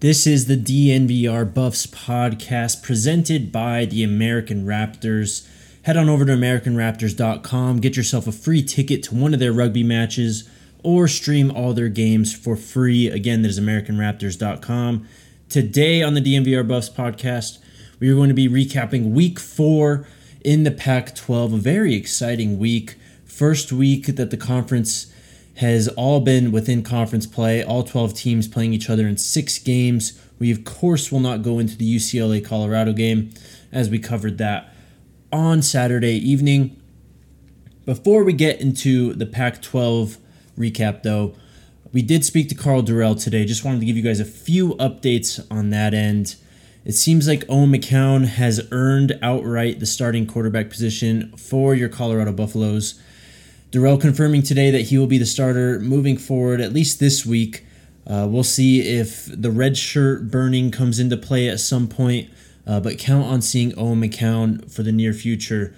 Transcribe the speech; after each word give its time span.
This 0.00 0.28
is 0.28 0.46
the 0.46 0.56
DNVR 0.56 1.52
Buffs 1.52 1.84
podcast 1.84 2.84
presented 2.84 3.50
by 3.50 3.84
the 3.84 4.04
American 4.04 4.64
Raptors. 4.64 5.44
Head 5.82 5.96
on 5.96 6.08
over 6.08 6.24
to 6.24 6.34
AmericanRaptors.com, 6.34 7.80
get 7.80 7.96
yourself 7.96 8.28
a 8.28 8.32
free 8.32 8.62
ticket 8.62 9.02
to 9.02 9.16
one 9.16 9.34
of 9.34 9.40
their 9.40 9.52
rugby 9.52 9.82
matches, 9.82 10.48
or 10.84 11.08
stream 11.08 11.50
all 11.50 11.74
their 11.74 11.88
games 11.88 12.32
for 12.32 12.54
free. 12.54 13.08
Again, 13.08 13.42
that 13.42 13.48
is 13.48 13.58
AmericanRaptors.com. 13.58 15.08
Today 15.48 16.00
on 16.00 16.14
the 16.14 16.20
DNVR 16.20 16.68
Buffs 16.68 16.88
podcast, 16.88 17.58
we 17.98 18.08
are 18.08 18.14
going 18.14 18.28
to 18.28 18.34
be 18.34 18.48
recapping 18.48 19.10
week 19.10 19.40
four 19.40 20.06
in 20.44 20.62
the 20.62 20.70
Pac 20.70 21.16
12, 21.16 21.54
a 21.54 21.56
very 21.56 21.96
exciting 21.96 22.60
week. 22.60 22.94
First 23.24 23.72
week 23.72 24.14
that 24.14 24.30
the 24.30 24.36
conference 24.36 25.12
has 25.58 25.88
all 25.88 26.20
been 26.20 26.52
within 26.52 26.84
conference 26.84 27.26
play, 27.26 27.64
all 27.64 27.82
12 27.82 28.14
teams 28.14 28.46
playing 28.46 28.72
each 28.72 28.88
other 28.88 29.08
in 29.08 29.16
six 29.16 29.58
games. 29.58 30.20
We, 30.38 30.52
of 30.52 30.64
course, 30.64 31.10
will 31.10 31.18
not 31.18 31.42
go 31.42 31.58
into 31.58 31.76
the 31.76 31.96
UCLA 31.96 32.44
Colorado 32.44 32.92
game 32.92 33.30
as 33.72 33.90
we 33.90 33.98
covered 33.98 34.38
that 34.38 34.72
on 35.32 35.62
Saturday 35.62 36.14
evening. 36.14 36.80
Before 37.84 38.22
we 38.22 38.34
get 38.34 38.60
into 38.60 39.14
the 39.14 39.26
Pac 39.26 39.60
12 39.60 40.18
recap, 40.56 41.02
though, 41.02 41.34
we 41.92 42.02
did 42.02 42.24
speak 42.24 42.48
to 42.50 42.54
Karl 42.54 42.82
Dorrell 42.82 43.20
today. 43.20 43.44
Just 43.44 43.64
wanted 43.64 43.80
to 43.80 43.86
give 43.86 43.96
you 43.96 44.02
guys 44.02 44.20
a 44.20 44.24
few 44.24 44.76
updates 44.76 45.44
on 45.50 45.70
that 45.70 45.92
end. 45.92 46.36
It 46.84 46.92
seems 46.92 47.26
like 47.26 47.44
Owen 47.48 47.72
McCown 47.72 48.26
has 48.26 48.60
earned 48.70 49.18
outright 49.22 49.80
the 49.80 49.86
starting 49.86 50.24
quarterback 50.24 50.70
position 50.70 51.36
for 51.36 51.74
your 51.74 51.88
Colorado 51.88 52.30
Buffaloes. 52.30 53.00
Dorrell 53.70 54.00
confirming 54.00 54.42
today 54.42 54.70
that 54.70 54.82
he 54.82 54.96
will 54.96 55.06
be 55.06 55.18
the 55.18 55.26
starter 55.26 55.78
moving 55.78 56.16
forward, 56.16 56.60
at 56.60 56.72
least 56.72 57.00
this 57.00 57.26
week. 57.26 57.66
Uh, 58.06 58.26
we'll 58.28 58.42
see 58.42 58.80
if 58.80 59.26
the 59.26 59.50
red 59.50 59.76
shirt 59.76 60.30
burning 60.30 60.70
comes 60.70 60.98
into 60.98 61.16
play 61.18 61.48
at 61.48 61.60
some 61.60 61.86
point, 61.86 62.30
uh, 62.66 62.80
but 62.80 62.98
count 62.98 63.26
on 63.26 63.42
seeing 63.42 63.78
Owen 63.78 64.00
McCown 64.00 64.70
for 64.72 64.82
the 64.82 64.92
near 64.92 65.12
future 65.12 65.74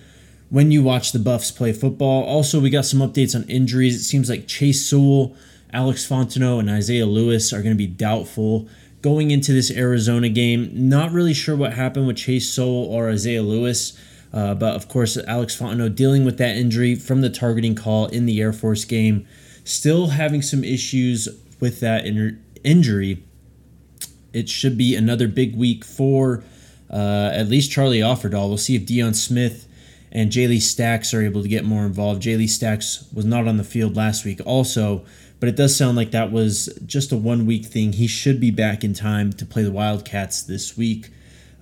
when 0.51 0.71
you 0.71 0.83
watch 0.85 1.11
the 1.11 1.19
Buffs 1.19 1.51
play 1.51 1.73
football. 1.73 2.23
Also, 2.23 2.61
we 2.61 2.71
got 2.71 2.85
some 2.85 3.01
updates 3.01 3.35
on 3.35 3.49
injuries. 3.49 3.97
It 3.97 4.05
seems 4.05 4.31
like 4.31 4.47
Chase 4.47 4.87
Sewell, 4.87 5.35
Alex 5.73 6.07
Fontenot, 6.07 6.61
and 6.61 6.71
Isaiah 6.71 7.07
Lewis 7.07 7.53
are 7.53 7.63
going 7.63 7.75
to 7.75 7.79
be 7.79 7.89
doubtful 7.89 8.69
going 9.03 9.33
into 9.33 9.53
this 9.53 9.71
Arizona 9.71 10.29
game. 10.29 10.71
Not 10.73 11.11
really 11.11 11.35
sure 11.35 11.57
what 11.57 11.73
happened 11.73 12.07
with 12.07 12.19
Chase 12.19 12.49
Sewell 12.49 12.85
or 12.85 13.09
Isaiah 13.11 13.43
Lewis. 13.43 13.99
Uh, 14.33 14.55
but 14.55 14.75
of 14.75 14.89
course, 14.89 15.17
Alex 15.27 15.59
Fontenot 15.59 15.97
dealing 15.97 16.25
with 16.25 16.39
that 16.39 16.57
injury 16.57 16.95
from 16.95 17.21
the 17.21 17.31
targeting 17.31 17.75
call 17.75 18.07
in 18.07 18.27
the 18.27 18.41
Air 18.41 18.53
Force 18.53 18.85
game, 18.85 19.27
still 19.65 20.09
having 20.09 20.43
some 20.43 20.63
issues 20.63 21.29
with 21.59 21.81
that 21.81 22.07
in- 22.07 22.43
injury. 22.63 23.23
It 24.33 24.49
should 24.49 24.79
be 24.79 24.95
another 24.95 25.27
big 25.27 25.57
week 25.57 25.85
for 25.85 26.45
uh, 26.91 27.31
at 27.33 27.49
least 27.49 27.71
Charlie 27.71 28.01
Offerdahl. 28.01 28.49
We'll 28.49 28.59
see 28.59 28.77
if 28.77 28.87
Deion 28.87 29.15
Smith 29.15 29.67
and 30.13 30.31
Jayle 30.31 30.61
Stacks 30.61 31.15
are 31.15 31.23
able 31.23 31.43
to 31.43 31.49
get 31.49 31.65
more 31.65 31.85
involved. 31.85 32.23
Jayle 32.23 32.49
Stacks 32.49 33.07
was 33.13 33.25
not 33.25 33.47
on 33.47 33.57
the 33.57 33.65
field 33.65 33.97
last 33.97 34.25
week, 34.25 34.41
also, 34.45 35.05
but 35.39 35.49
it 35.49 35.57
does 35.57 35.77
sound 35.77 35.97
like 35.97 36.11
that 36.11 36.33
was 36.33 36.67
just 36.85 37.13
a 37.13 37.17
one 37.17 37.47
week 37.47 37.67
thing. 37.67 37.95
He 37.95 38.07
should 38.07 38.41
be 38.41 38.51
back 38.51 38.85
in 38.85 38.93
time 38.95 39.33
to 39.35 39.47
play 39.47 39.63
the 39.63 39.73
Wildcats 39.73 40.43
this 40.43 40.77
week. 40.77 41.11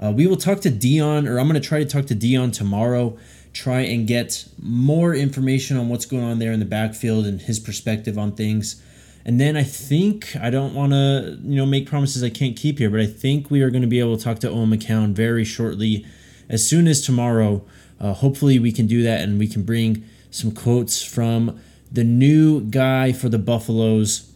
Uh, 0.00 0.12
we 0.12 0.26
will 0.26 0.36
talk 0.36 0.60
to 0.60 0.70
Deion, 0.70 1.28
or 1.28 1.38
I'm 1.38 1.48
going 1.48 1.60
to 1.60 1.66
try 1.66 1.78
to 1.78 1.84
talk 1.84 2.06
to 2.06 2.14
Deion 2.14 2.52
tomorrow, 2.52 3.18
try 3.52 3.80
and 3.80 4.06
get 4.06 4.46
more 4.62 5.14
information 5.14 5.76
on 5.76 5.88
what's 5.88 6.06
going 6.06 6.22
on 6.22 6.38
there 6.38 6.52
in 6.52 6.60
the 6.60 6.66
backfield 6.66 7.26
and 7.26 7.40
his 7.40 7.58
perspective 7.58 8.16
on 8.16 8.32
things. 8.32 8.80
And 9.24 9.40
then 9.40 9.56
I 9.56 9.62
think 9.62 10.36
I 10.36 10.50
don't 10.50 10.74
want 10.74 10.92
to, 10.92 11.38
you 11.42 11.56
know, 11.56 11.66
make 11.66 11.86
promises 11.86 12.22
I 12.22 12.30
can't 12.30 12.56
keep 12.56 12.78
here, 12.78 12.88
but 12.88 13.00
I 13.00 13.06
think 13.06 13.50
we 13.50 13.62
are 13.62 13.70
going 13.70 13.82
to 13.82 13.88
be 13.88 14.00
able 14.00 14.16
to 14.16 14.22
talk 14.22 14.38
to 14.40 14.50
Owen 14.50 14.70
McCown 14.70 15.12
very 15.12 15.44
shortly, 15.44 16.06
as 16.48 16.66
soon 16.66 16.86
as 16.86 17.02
tomorrow. 17.02 17.64
Uh, 18.00 18.12
hopefully, 18.12 18.58
we 18.58 18.70
can 18.70 18.86
do 18.86 19.02
that 19.02 19.20
and 19.20 19.38
we 19.38 19.48
can 19.48 19.64
bring 19.64 20.04
some 20.30 20.52
quotes 20.52 21.02
from 21.02 21.60
the 21.90 22.04
new 22.04 22.60
guy 22.60 23.12
for 23.12 23.28
the 23.28 23.38
Buffaloes. 23.38 24.32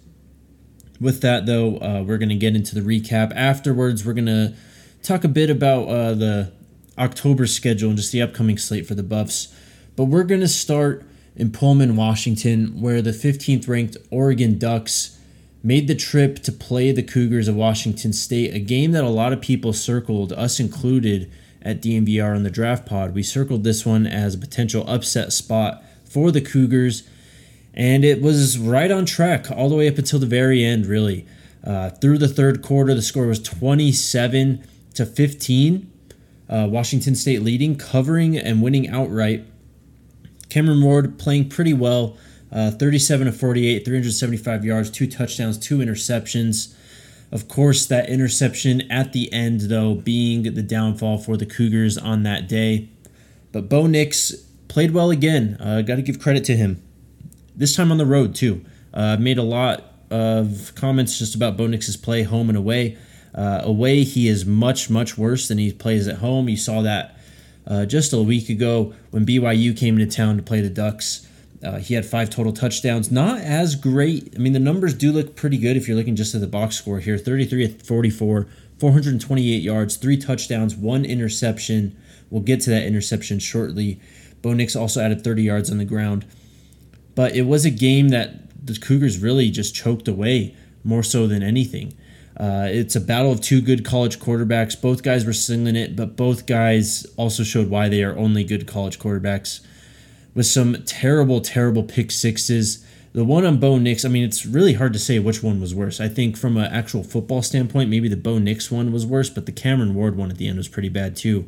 With 1.00 1.20
that, 1.22 1.46
though, 1.46 1.76
uh, 1.78 2.04
we're 2.06 2.18
going 2.18 2.28
to 2.28 2.34
get 2.34 2.54
into 2.54 2.74
the 2.74 2.80
recap. 2.80 3.32
Afterwards, 3.34 4.04
we're 4.04 4.12
going 4.12 4.26
to 4.26 4.54
talk 5.02 5.24
a 5.24 5.28
bit 5.28 5.50
about 5.50 5.88
uh, 5.88 6.14
the 6.14 6.52
October 6.98 7.46
schedule 7.46 7.88
and 7.90 7.98
just 7.98 8.12
the 8.12 8.22
upcoming 8.22 8.58
slate 8.58 8.86
for 8.86 8.94
the 8.94 9.02
Buffs. 9.02 9.54
But 9.96 10.04
we're 10.04 10.24
going 10.24 10.40
to 10.40 10.48
start 10.48 11.04
in 11.36 11.50
Pullman, 11.50 11.96
Washington, 11.96 12.80
where 12.80 13.02
the 13.02 13.10
15th 13.10 13.68
ranked 13.68 13.96
Oregon 14.10 14.58
Ducks 14.58 15.18
made 15.62 15.88
the 15.88 15.94
trip 15.94 16.40
to 16.40 16.52
play 16.52 16.92
the 16.92 17.02
Cougars 17.02 17.48
of 17.48 17.54
Washington 17.54 18.12
State, 18.12 18.54
a 18.54 18.58
game 18.58 18.92
that 18.92 19.04
a 19.04 19.08
lot 19.08 19.32
of 19.32 19.40
people 19.40 19.72
circled, 19.72 20.32
us 20.32 20.58
included, 20.58 21.30
at 21.64 21.80
DNVR 21.80 22.34
on 22.34 22.42
the 22.42 22.50
draft 22.50 22.84
pod. 22.86 23.14
We 23.14 23.22
circled 23.22 23.62
this 23.62 23.86
one 23.86 24.06
as 24.06 24.34
a 24.34 24.38
potential 24.38 24.84
upset 24.88 25.32
spot 25.32 25.82
for 26.04 26.32
the 26.32 26.40
Cougars, 26.40 27.04
and 27.72 28.04
it 28.04 28.20
was 28.20 28.58
right 28.58 28.90
on 28.90 29.06
track 29.06 29.50
all 29.50 29.68
the 29.68 29.76
way 29.76 29.88
up 29.88 29.96
until 29.96 30.18
the 30.18 30.26
very 30.26 30.64
end, 30.64 30.86
really. 30.86 31.26
Uh, 31.64 31.90
through 31.90 32.18
the 32.18 32.28
third 32.28 32.62
quarter, 32.62 32.94
the 32.94 33.02
score 33.02 33.26
was 33.26 33.40
27 33.40 34.64
to 34.94 35.06
15. 35.06 35.90
Uh, 36.48 36.68
Washington 36.70 37.14
State 37.14 37.42
leading, 37.42 37.76
covering 37.76 38.36
and 38.36 38.62
winning 38.62 38.88
outright. 38.88 39.46
Cameron 40.50 40.82
Ward 40.82 41.18
playing 41.18 41.48
pretty 41.48 41.72
well, 41.72 42.16
uh, 42.50 42.70
37 42.72 43.26
to 43.26 43.32
48, 43.32 43.84
375 43.84 44.64
yards, 44.64 44.90
two 44.90 45.06
touchdowns, 45.06 45.56
two 45.56 45.78
interceptions. 45.78 46.74
Of 47.30 47.48
course, 47.48 47.86
that 47.86 48.10
interception 48.10 48.82
at 48.90 49.14
the 49.14 49.32
end, 49.32 49.62
though, 49.62 49.94
being 49.94 50.42
the 50.42 50.62
downfall 50.62 51.18
for 51.18 51.38
the 51.38 51.46
Cougars 51.46 51.96
on 51.96 52.24
that 52.24 52.46
day. 52.48 52.90
But 53.50 53.70
Bo 53.70 53.86
Nix 53.86 54.32
played 54.68 54.92
well 54.92 55.10
again. 55.10 55.56
Uh, 55.58 55.80
Got 55.80 55.96
to 55.96 56.02
give 56.02 56.18
credit 56.18 56.44
to 56.44 56.56
him. 56.56 56.82
This 57.56 57.74
time 57.74 57.90
on 57.90 57.96
the 57.96 58.04
road, 58.04 58.34
too. 58.34 58.62
Uh, 58.92 59.16
made 59.18 59.38
a 59.38 59.42
lot 59.42 59.84
of 60.10 60.72
comments 60.74 61.18
just 61.18 61.34
about 61.34 61.56
Bo 61.56 61.66
Nix's 61.66 61.96
play 61.96 62.22
home 62.22 62.50
and 62.50 62.58
away. 62.58 62.98
Uh, 63.34 63.60
away, 63.62 64.04
he 64.04 64.28
is 64.28 64.44
much, 64.44 64.90
much 64.90 65.16
worse 65.16 65.48
than 65.48 65.58
he 65.58 65.72
plays 65.72 66.06
at 66.06 66.18
home. 66.18 66.48
You 66.48 66.56
saw 66.56 66.82
that 66.82 67.18
uh, 67.66 67.86
just 67.86 68.12
a 68.12 68.22
week 68.22 68.48
ago 68.48 68.94
when 69.10 69.24
BYU 69.24 69.76
came 69.76 69.98
into 69.98 70.14
town 70.14 70.36
to 70.36 70.42
play 70.42 70.60
the 70.60 70.70
Ducks. 70.70 71.26
Uh, 71.62 71.78
he 71.78 71.94
had 71.94 72.04
five 72.04 72.28
total 72.28 72.52
touchdowns. 72.52 73.10
Not 73.10 73.38
as 73.38 73.76
great. 73.76 74.32
I 74.34 74.38
mean, 74.38 74.52
the 74.52 74.58
numbers 74.58 74.94
do 74.94 75.12
look 75.12 75.36
pretty 75.36 75.58
good 75.58 75.76
if 75.76 75.86
you're 75.86 75.96
looking 75.96 76.16
just 76.16 76.34
at 76.34 76.40
the 76.40 76.46
box 76.46 76.76
score 76.76 76.98
here 76.98 77.16
33 77.16 77.64
at 77.64 77.82
44, 77.82 78.48
428 78.78 79.62
yards, 79.62 79.96
three 79.96 80.16
touchdowns, 80.16 80.74
one 80.74 81.04
interception. 81.04 81.96
We'll 82.30 82.42
get 82.42 82.60
to 82.62 82.70
that 82.70 82.84
interception 82.84 83.38
shortly. 83.38 84.00
Bo 84.42 84.54
Nix 84.54 84.74
also 84.74 85.00
added 85.00 85.22
30 85.22 85.42
yards 85.42 85.70
on 85.70 85.78
the 85.78 85.84
ground. 85.84 86.26
But 87.14 87.36
it 87.36 87.42
was 87.42 87.64
a 87.64 87.70
game 87.70 88.08
that 88.08 88.66
the 88.66 88.76
Cougars 88.76 89.18
really 89.18 89.50
just 89.50 89.74
choked 89.74 90.08
away 90.08 90.56
more 90.82 91.02
so 91.02 91.26
than 91.28 91.42
anything. 91.42 91.94
Uh, 92.36 92.66
it's 92.70 92.96
a 92.96 93.00
battle 93.00 93.30
of 93.30 93.40
two 93.40 93.60
good 93.60 93.84
college 93.84 94.18
quarterbacks. 94.18 94.80
Both 94.80 95.02
guys 95.02 95.24
were 95.24 95.32
singling 95.32 95.76
it, 95.76 95.96
but 95.96 96.16
both 96.16 96.46
guys 96.46 97.06
also 97.16 97.42
showed 97.42 97.68
why 97.68 97.88
they 97.88 98.02
are 98.02 98.16
only 98.16 98.42
good 98.44 98.66
college 98.66 98.98
quarterbacks. 98.98 99.60
With 100.34 100.46
some 100.46 100.82
terrible, 100.84 101.40
terrible 101.40 101.82
pick 101.82 102.10
sixes 102.10 102.84
The 103.12 103.24
one 103.24 103.44
on 103.44 103.60
Bo 103.60 103.76
Nix, 103.76 104.06
I 104.06 104.08
mean, 104.08 104.24
it's 104.24 104.46
really 104.46 104.72
hard 104.72 104.94
to 104.94 104.98
say 104.98 105.18
which 105.18 105.42
one 105.42 105.60
was 105.60 105.74
worse. 105.74 106.00
I 106.00 106.08
think 106.08 106.38
from 106.38 106.56
an 106.56 106.72
actual 106.72 107.04
football 107.04 107.42
standpoint, 107.42 107.90
maybe 107.90 108.08
the 108.08 108.16
Bo 108.16 108.38
Nix 108.38 108.70
one 108.70 108.90
was 108.90 109.04
worse, 109.04 109.28
but 109.28 109.44
the 109.44 109.52
Cameron 109.52 109.94
Ward 109.94 110.16
one 110.16 110.30
at 110.30 110.38
the 110.38 110.48
end 110.48 110.56
was 110.56 110.68
pretty 110.68 110.88
bad 110.88 111.14
too. 111.14 111.46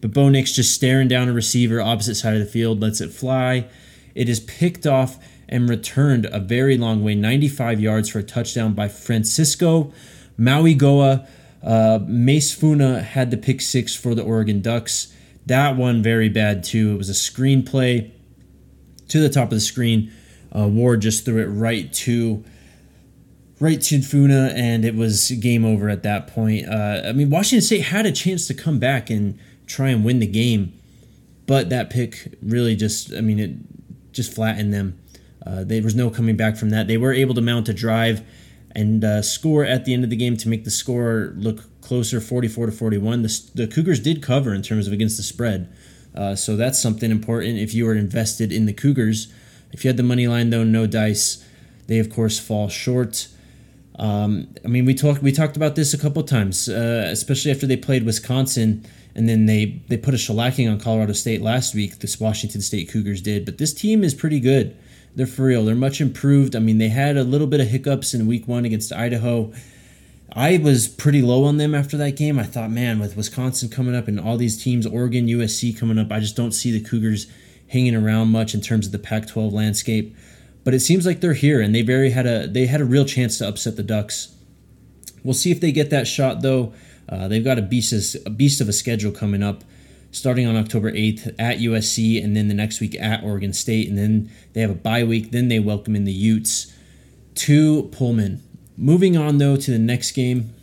But 0.00 0.12
Bo 0.12 0.28
Nix 0.28 0.52
just 0.52 0.74
staring 0.74 1.06
down 1.06 1.28
a 1.28 1.32
receiver 1.32 1.80
opposite 1.80 2.16
side 2.16 2.34
of 2.34 2.40
the 2.40 2.46
field, 2.46 2.80
lets 2.80 3.00
it 3.00 3.12
fly. 3.12 3.68
It 4.16 4.28
is 4.28 4.40
picked 4.40 4.86
off 4.86 5.18
and 5.48 5.68
returned 5.68 6.26
a 6.26 6.40
very 6.40 6.76
long 6.76 7.04
way, 7.04 7.14
95 7.14 7.80
yards 7.80 8.08
for 8.08 8.18
a 8.18 8.24
touchdown 8.24 8.72
by 8.72 8.88
Francisco 8.88 9.92
Mauigoa. 10.38 11.26
Uh, 11.62 11.98
Mase 12.06 12.54
Funa 12.54 13.02
had 13.02 13.30
the 13.30 13.36
pick 13.36 13.60
six 13.60 13.94
for 13.94 14.14
the 14.14 14.22
Oregon 14.22 14.60
Ducks. 14.60 15.12
That 15.46 15.76
one 15.76 16.02
very 16.02 16.28
bad 16.28 16.62
too. 16.64 16.92
It 16.94 16.98
was 16.98 17.08
a 17.08 17.12
screenplay 17.12 18.10
to 19.08 19.20
the 19.20 19.28
top 19.28 19.44
of 19.44 19.50
the 19.50 19.60
screen. 19.60 20.12
Uh, 20.54 20.68
Ward 20.68 21.02
just 21.02 21.24
threw 21.24 21.42
it 21.42 21.46
right 21.46 21.92
to 21.92 22.44
right 23.58 23.80
to 23.80 24.02
Funa, 24.02 24.52
and 24.54 24.84
it 24.84 24.94
was 24.94 25.30
game 25.30 25.64
over 25.64 25.88
at 25.88 26.02
that 26.02 26.26
point. 26.26 26.68
Uh, 26.68 27.02
I 27.06 27.12
mean, 27.12 27.30
Washington 27.30 27.62
State 27.62 27.82
had 27.82 28.06
a 28.06 28.12
chance 28.12 28.46
to 28.48 28.54
come 28.54 28.78
back 28.78 29.08
and 29.08 29.38
try 29.66 29.88
and 29.88 30.04
win 30.04 30.18
the 30.18 30.26
game, 30.26 30.72
but 31.46 31.70
that 31.70 31.90
pick 31.90 32.34
really 32.42 32.76
just, 32.76 33.14
I 33.14 33.20
mean, 33.20 33.38
it 33.38 34.12
just 34.12 34.32
flattened 34.34 34.74
them. 34.74 34.98
Uh, 35.44 35.64
there 35.64 35.82
was 35.82 35.94
no 35.94 36.10
coming 36.10 36.36
back 36.36 36.56
from 36.56 36.70
that. 36.70 36.86
They 36.86 36.96
were 36.96 37.12
able 37.12 37.34
to 37.34 37.40
mount 37.40 37.68
a 37.68 37.72
drive 37.72 38.22
and 38.76 39.02
uh, 39.02 39.22
score 39.22 39.64
at 39.64 39.86
the 39.86 39.94
end 39.94 40.04
of 40.04 40.10
the 40.10 40.16
game 40.16 40.36
to 40.36 40.48
make 40.50 40.64
the 40.64 40.70
score 40.70 41.32
look 41.34 41.64
closer, 41.80 42.20
44 42.20 42.66
to 42.66 42.72
41. 42.72 43.22
The, 43.22 43.50
the 43.54 43.66
Cougars 43.66 43.98
did 43.98 44.22
cover 44.22 44.54
in 44.54 44.60
terms 44.60 44.86
of 44.86 44.92
against 44.92 45.16
the 45.16 45.22
spread, 45.22 45.72
uh, 46.14 46.34
so 46.34 46.56
that's 46.56 46.78
something 46.78 47.10
important 47.10 47.58
if 47.58 47.72
you 47.72 47.88
are 47.88 47.94
invested 47.94 48.52
in 48.52 48.66
the 48.66 48.74
Cougars. 48.74 49.32
If 49.72 49.82
you 49.82 49.88
had 49.88 49.96
the 49.96 50.02
money 50.02 50.28
line 50.28 50.50
though, 50.50 50.62
no 50.62 50.86
dice. 50.86 51.42
They 51.86 51.98
of 51.98 52.10
course 52.10 52.38
fall 52.38 52.68
short. 52.68 53.28
Um, 53.98 54.48
I 54.62 54.68
mean, 54.68 54.84
we 54.84 54.92
talked 54.92 55.22
we 55.22 55.32
talked 55.32 55.56
about 55.56 55.74
this 55.74 55.94
a 55.94 55.98
couple 55.98 56.22
times, 56.22 56.68
uh, 56.68 57.08
especially 57.10 57.50
after 57.50 57.66
they 57.66 57.78
played 57.78 58.04
Wisconsin, 58.04 58.84
and 59.14 59.26
then 59.26 59.46
they 59.46 59.82
they 59.88 59.96
put 59.96 60.12
a 60.12 60.18
shellacking 60.18 60.70
on 60.70 60.78
Colorado 60.78 61.14
State 61.14 61.40
last 61.40 61.74
week. 61.74 62.00
This 62.00 62.20
Washington 62.20 62.60
State 62.60 62.90
Cougars 62.90 63.22
did, 63.22 63.46
but 63.46 63.56
this 63.56 63.72
team 63.72 64.04
is 64.04 64.12
pretty 64.12 64.38
good. 64.40 64.76
They're 65.16 65.26
for 65.26 65.46
real. 65.46 65.64
They're 65.64 65.74
much 65.74 66.00
improved. 66.00 66.54
I 66.54 66.58
mean, 66.58 66.76
they 66.76 66.90
had 66.90 67.16
a 67.16 67.24
little 67.24 67.46
bit 67.46 67.60
of 67.60 67.68
hiccups 67.68 68.12
in 68.12 68.26
Week 68.26 68.46
One 68.46 68.66
against 68.66 68.92
Idaho. 68.92 69.50
I 70.32 70.58
was 70.58 70.86
pretty 70.86 71.22
low 71.22 71.44
on 71.44 71.56
them 71.56 71.74
after 71.74 71.96
that 71.96 72.16
game. 72.16 72.38
I 72.38 72.42
thought, 72.42 72.70
man, 72.70 72.98
with 72.98 73.16
Wisconsin 73.16 73.70
coming 73.70 73.96
up 73.96 74.06
and 74.06 74.20
all 74.20 74.36
these 74.36 74.62
teams, 74.62 74.86
Oregon, 74.86 75.26
USC 75.26 75.76
coming 75.76 75.98
up, 75.98 76.12
I 76.12 76.20
just 76.20 76.36
don't 76.36 76.52
see 76.52 76.70
the 76.70 76.86
Cougars 76.86 77.26
hanging 77.68 77.96
around 77.96 78.28
much 78.28 78.54
in 78.54 78.60
terms 78.60 78.84
of 78.84 78.92
the 78.92 78.98
Pac-12 78.98 79.50
landscape. 79.50 80.14
But 80.62 80.74
it 80.74 80.80
seems 80.80 81.06
like 81.06 81.20
they're 81.20 81.32
here, 81.32 81.62
and 81.62 81.74
they 81.74 81.80
very 81.80 82.10
had 82.10 82.26
a 82.26 82.46
they 82.46 82.66
had 82.66 82.80
a 82.80 82.84
real 82.84 83.06
chance 83.06 83.38
to 83.38 83.48
upset 83.48 83.76
the 83.76 83.82
Ducks. 83.82 84.34
We'll 85.24 85.32
see 85.32 85.50
if 85.50 85.60
they 85.60 85.72
get 85.72 85.90
that 85.90 86.06
shot 86.06 86.42
though. 86.42 86.74
Uh, 87.08 87.28
they've 87.28 87.44
got 87.44 87.58
a 87.58 87.62
beast, 87.62 88.16
a 88.26 88.30
beast 88.30 88.60
of 88.60 88.68
a 88.68 88.72
schedule 88.72 89.12
coming 89.12 89.42
up, 89.42 89.62
starting 90.16 90.46
on 90.46 90.56
October 90.56 90.90
8th 90.90 91.34
at 91.38 91.58
USC, 91.58 92.22
and 92.24 92.34
then 92.34 92.48
the 92.48 92.54
next 92.54 92.80
week 92.80 92.98
at 92.98 93.22
Oregon 93.22 93.52
State, 93.52 93.86
and 93.86 93.98
then 93.98 94.30
they 94.54 94.62
have 94.62 94.70
a 94.70 94.74
bye 94.74 95.04
week. 95.04 95.30
Then 95.30 95.48
they 95.48 95.60
welcome 95.60 95.94
in 95.94 96.04
the 96.04 96.12
Utes 96.12 96.72
to 97.34 97.84
Pullman. 97.92 98.42
Moving 98.78 99.16
on 99.16 99.36
though 99.36 99.56
to 99.56 99.70
the 99.70 99.78
next 99.78 100.12
game, 100.12 100.54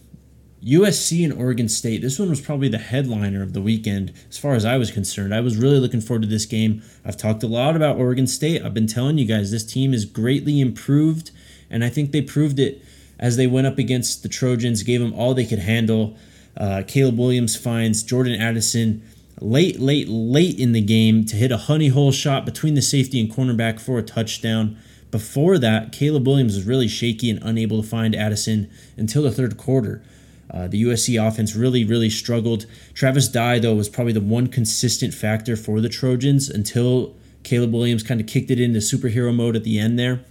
USC 0.65 1.23
and 1.23 1.33
Oregon 1.33 1.69
State. 1.69 2.01
This 2.01 2.17
one 2.17 2.29
was 2.29 2.41
probably 2.41 2.67
the 2.67 2.79
headliner 2.79 3.43
of 3.43 3.53
the 3.53 3.61
weekend 3.61 4.11
as 4.27 4.39
far 4.39 4.55
as 4.55 4.65
I 4.65 4.77
was 4.77 4.89
concerned. 4.89 5.35
I 5.35 5.41
was 5.41 5.57
really 5.57 5.79
looking 5.79 6.01
forward 6.01 6.23
to 6.23 6.27
this 6.27 6.45
game. 6.47 6.81
I've 7.05 7.17
talked 7.17 7.43
a 7.43 7.47
lot 7.47 7.75
about 7.75 7.97
Oregon 7.97 8.25
State. 8.25 8.63
I've 8.63 8.73
been 8.73 8.87
telling 8.87 9.19
you 9.19 9.25
guys 9.25 9.51
this 9.51 9.65
team 9.65 9.93
is 9.93 10.05
greatly 10.05 10.61
improved, 10.61 11.29
and 11.69 11.83
I 11.83 11.89
think 11.89 12.11
they 12.11 12.21
proved 12.21 12.59
it 12.59 12.81
as 13.19 13.37
they 13.37 13.45
went 13.45 13.67
up 13.67 13.77
against 13.77 14.23
the 14.23 14.29
Trojans, 14.29 14.81
gave 14.81 14.99
them 14.99 15.13
all 15.13 15.35
they 15.35 15.45
could 15.45 15.59
handle. 15.59 16.17
Uh, 16.57 16.81
Caleb 16.87 17.19
Williams 17.19 17.55
finds 17.55 18.01
Jordan 18.01 18.39
Addison 18.39 19.03
late, 19.39 19.79
late, 19.79 20.07
late 20.07 20.59
in 20.59 20.71
the 20.73 20.81
game 20.81 21.25
to 21.25 21.35
hit 21.35 21.51
a 21.51 21.57
honey 21.57 21.89
hole 21.89 22.11
shot 22.11 22.45
between 22.45 22.75
the 22.75 22.81
safety 22.81 23.19
and 23.19 23.31
cornerback 23.31 23.79
for 23.79 23.97
a 23.97 24.03
touchdown. 24.03 24.77
Before 25.11 25.57
that, 25.59 25.91
Caleb 25.91 26.25
Williams 26.25 26.55
was 26.55 26.65
really 26.65 26.87
shaky 26.87 27.29
and 27.29 27.39
unable 27.43 27.81
to 27.81 27.87
find 27.87 28.15
Addison 28.15 28.69
until 28.97 29.23
the 29.23 29.31
third 29.31 29.57
quarter. 29.57 30.01
Uh, 30.49 30.67
the 30.67 30.83
USC 30.83 31.21
offense 31.25 31.55
really, 31.55 31.83
really 31.83 32.09
struggled. 32.09 32.65
Travis 32.93 33.27
Dye, 33.27 33.59
though, 33.59 33.75
was 33.75 33.89
probably 33.89 34.13
the 34.13 34.21
one 34.21 34.47
consistent 34.47 35.13
factor 35.13 35.55
for 35.55 35.81
the 35.81 35.89
Trojans 35.89 36.49
until 36.49 37.15
Caleb 37.43 37.73
Williams 37.73 38.03
kind 38.03 38.21
of 38.21 38.27
kicked 38.27 38.51
it 38.51 38.59
into 38.59 38.79
superhero 38.79 39.33
mode 39.33 39.55
at 39.55 39.63
the 39.63 39.79
end 39.79 39.97
there. 39.97 40.21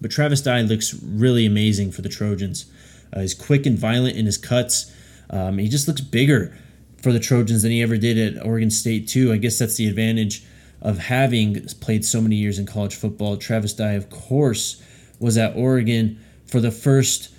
But 0.00 0.10
Travis 0.10 0.40
Dye 0.40 0.62
looks 0.62 0.94
really 1.02 1.44
amazing 1.44 1.92
for 1.92 2.02
the 2.02 2.08
Trojans. 2.08 2.66
Uh, 3.12 3.20
he's 3.20 3.34
quick 3.34 3.66
and 3.66 3.78
violent 3.78 4.16
in 4.16 4.26
his 4.26 4.38
cuts. 4.38 4.92
Um, 5.30 5.58
he 5.58 5.68
just 5.68 5.88
looks 5.88 6.00
bigger 6.00 6.56
for 7.02 7.12
the 7.12 7.20
Trojans 7.20 7.62
than 7.62 7.70
he 7.70 7.82
ever 7.82 7.96
did 7.96 8.18
at 8.18 8.44
Oregon 8.44 8.70
State, 8.70 9.08
too. 9.08 9.32
I 9.32 9.36
guess 9.36 9.58
that's 9.58 9.76
the 9.76 9.86
advantage 9.86 10.44
of 10.80 10.98
having 10.98 11.66
played 11.80 12.04
so 12.04 12.20
many 12.20 12.36
years 12.36 12.58
in 12.58 12.66
college 12.66 12.94
football. 12.94 13.36
Travis 13.36 13.72
Dye, 13.72 13.92
of 13.92 14.10
course, 14.10 14.82
was 15.18 15.36
at 15.36 15.56
Oregon 15.56 16.18
for 16.46 16.60
the 16.60 16.70
first 16.70 17.32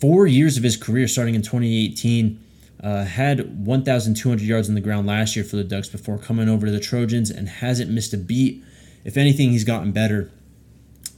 four 0.00 0.26
years 0.26 0.56
of 0.56 0.62
his 0.62 0.76
career, 0.76 1.08
starting 1.08 1.34
in 1.34 1.42
2018. 1.42 2.44
Uh, 2.82 3.04
had 3.04 3.66
1,200 3.66 4.42
yards 4.42 4.68
on 4.68 4.74
the 4.74 4.80
ground 4.80 5.06
last 5.06 5.36
year 5.36 5.44
for 5.44 5.56
the 5.56 5.64
Ducks 5.64 5.88
before 5.88 6.16
coming 6.16 6.48
over 6.48 6.64
to 6.64 6.72
the 6.72 6.80
Trojans 6.80 7.30
and 7.30 7.46
hasn't 7.46 7.90
missed 7.90 8.14
a 8.14 8.16
beat. 8.16 8.64
If 9.04 9.18
anything, 9.18 9.50
he's 9.50 9.64
gotten 9.64 9.92
better. 9.92 10.30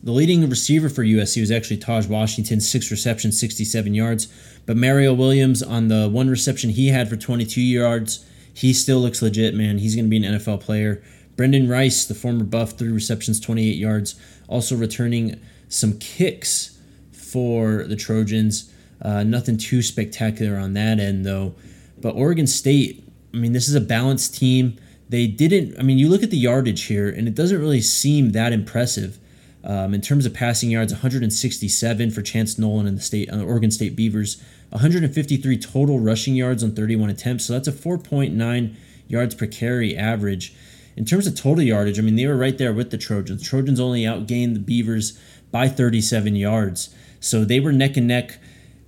The 0.04 0.12
leading 0.12 0.48
receiver 0.48 0.88
for 0.88 1.04
USC 1.04 1.40
was 1.40 1.52
actually 1.52 1.76
Taj 1.76 2.08
Washington, 2.08 2.60
six 2.60 2.90
receptions, 2.90 3.38
67 3.38 3.94
yards. 3.94 4.26
But 4.66 4.76
Mario 4.76 5.14
Williams, 5.14 5.62
on 5.62 5.88
the 5.88 6.08
one 6.08 6.28
reception 6.28 6.70
he 6.70 6.88
had 6.88 7.08
for 7.08 7.16
22 7.16 7.60
yards, 7.60 8.24
he 8.52 8.72
still 8.72 8.98
looks 8.98 9.22
legit, 9.22 9.54
man. 9.54 9.78
He's 9.78 9.94
going 9.94 10.06
to 10.06 10.10
be 10.10 10.24
an 10.24 10.34
NFL 10.34 10.60
player. 10.60 11.02
Brenden 11.36 11.70
Rice, 11.70 12.04
the 12.04 12.14
former 12.14 12.44
Buff, 12.44 12.72
three 12.72 12.90
receptions, 12.90 13.40
28 13.40 13.76
yards, 13.76 14.20
also 14.48 14.76
returning 14.76 15.40
some 15.68 15.98
kicks 15.98 16.78
for 17.12 17.84
the 17.84 17.96
Trojans. 17.96 18.70
Uh, 19.00 19.22
nothing 19.22 19.56
too 19.56 19.82
spectacular 19.82 20.58
on 20.58 20.74
that 20.74 21.00
end, 21.00 21.24
though. 21.24 21.54
But 22.00 22.14
Oregon 22.14 22.46
State, 22.46 23.08
I 23.32 23.36
mean, 23.36 23.52
this 23.52 23.68
is 23.68 23.74
a 23.74 23.80
balanced 23.80 24.34
team. 24.34 24.78
They 25.08 25.26
didn't, 25.26 25.78
I 25.78 25.82
mean, 25.82 25.98
you 25.98 26.08
look 26.08 26.22
at 26.22 26.30
the 26.30 26.36
yardage 26.36 26.84
here, 26.84 27.08
and 27.08 27.26
it 27.26 27.34
doesn't 27.34 27.60
really 27.60 27.80
seem 27.80 28.32
that 28.32 28.52
impressive. 28.52 29.18
Um, 29.64 29.94
in 29.94 30.00
terms 30.00 30.26
of 30.26 30.34
passing 30.34 30.70
yards, 30.70 30.92
167 30.92 32.10
for 32.10 32.22
Chance 32.22 32.58
Nolan 32.58 32.86
and 32.86 32.98
the 32.98 33.02
state 33.02 33.32
uh, 33.32 33.42
Oregon 33.42 33.70
State 33.70 33.94
Beavers, 33.94 34.42
153 34.70 35.58
total 35.58 36.00
rushing 36.00 36.34
yards 36.34 36.64
on 36.64 36.72
31 36.72 37.10
attempts. 37.10 37.46
So 37.46 37.52
that's 37.52 37.68
a 37.68 37.72
4.9 37.72 38.74
yards 39.06 39.34
per 39.34 39.46
carry 39.46 39.96
average. 39.96 40.54
In 40.96 41.04
terms 41.04 41.26
of 41.26 41.34
total 41.34 41.62
yardage, 41.62 41.98
I 41.98 42.02
mean, 42.02 42.16
they 42.16 42.26
were 42.26 42.36
right 42.36 42.58
there 42.58 42.72
with 42.72 42.90
the 42.90 42.98
Trojans. 42.98 43.42
Trojans 43.42 43.80
only 43.80 44.02
outgained 44.02 44.54
the 44.54 44.60
Beavers 44.60 45.18
by 45.50 45.68
37 45.68 46.36
yards. 46.36 46.94
So 47.20 47.44
they 47.44 47.60
were 47.60 47.72
neck 47.72 47.96
and 47.96 48.08
neck 48.08 48.38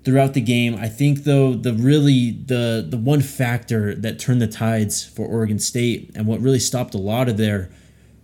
throughout 0.05 0.35
the 0.35 0.41
game. 0.41 0.75
I 0.75 0.89
think 0.89 1.25
though 1.25 1.55
the 1.55 1.73
really 1.73 2.33
the 2.33 2.85
the 2.87 2.97
one 2.97 3.21
factor 3.21 3.95
that 3.95 4.19
turned 4.19 4.43
the 4.43 4.47
tides 4.47 5.05
for 5.05 5.27
Oregon 5.27 5.59
State 5.59 6.11
and 6.15 6.27
what 6.27 6.41
really 6.41 6.59
stopped 6.59 6.95
a 6.95 6.99
lot 6.99 7.29
of 7.29 7.37
their 7.37 7.71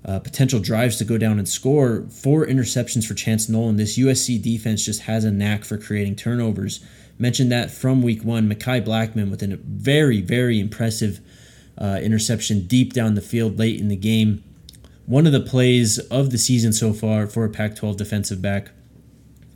uh, 0.05 0.19
potential 0.19 0.61
drives 0.61 0.97
to 0.97 1.05
go 1.05 1.19
down 1.19 1.39
and 1.39 1.49
score 1.49 2.07
four 2.11 2.47
interceptions 2.47 3.07
for 3.07 3.15
Chance 3.15 3.49
Nolan. 3.49 3.77
This 3.77 3.99
USC 3.99 4.41
defense 4.41 4.85
just 4.85 5.03
has 5.03 5.25
a 5.25 5.31
knack 5.31 5.65
for 5.65 5.77
creating 5.77 6.17
turnovers. 6.17 6.85
Mentioned 7.19 7.53
that 7.53 7.71
from 7.71 8.03
week 8.03 8.25
one, 8.25 8.49
Mekhi 8.49 8.85
Blackman 8.85 9.31
with 9.31 9.43
a 9.43 9.59
very 9.63 10.21
very 10.21 10.59
impressive 10.59 11.21
uh, 11.77 11.99
interception 12.03 12.67
deep 12.67 12.93
down 12.93 13.15
the 13.15 13.21
field 13.21 13.59
late 13.59 13.81
in 13.81 13.89
the 13.89 13.97
game. 13.97 14.43
One 15.07 15.27
of 15.27 15.33
the 15.33 15.41
plays 15.41 15.99
of 15.99 16.31
the 16.31 16.39
season 16.39 16.73
so 16.73 16.93
far 16.93 17.27
for 17.27 17.45
a 17.45 17.51
Pac 17.51 17.75
12 17.75 17.97
defensive 17.97 18.41
back. 18.41 18.71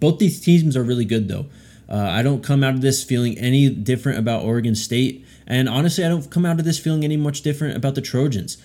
Both 0.01 0.19
these 0.19 0.41
teams 0.41 0.77
are 0.77 0.83
really 0.83 1.05
good, 1.05 1.29
though. 1.29 1.47
Uh, 1.89 2.09
I 2.11 2.23
don't 2.23 2.43
come 2.43 2.65
out 2.65 2.75
of 2.75 2.81
this 2.81 3.05
feeling 3.05 3.39
any 3.39 3.69
different 3.69 4.19
about 4.19 4.43
Oregon 4.43 4.75
State. 4.75 5.25
And 5.47 5.69
honestly, 5.69 6.05
I 6.05 6.09
don't 6.09 6.29
come 6.31 6.45
out 6.45 6.59
of 6.59 6.65
this 6.65 6.79
feeling 6.79 7.05
any 7.05 7.17
much 7.17 7.43
different 7.43 7.77
about 7.77 7.95
the 7.95 8.01
Trojans. 8.01 8.57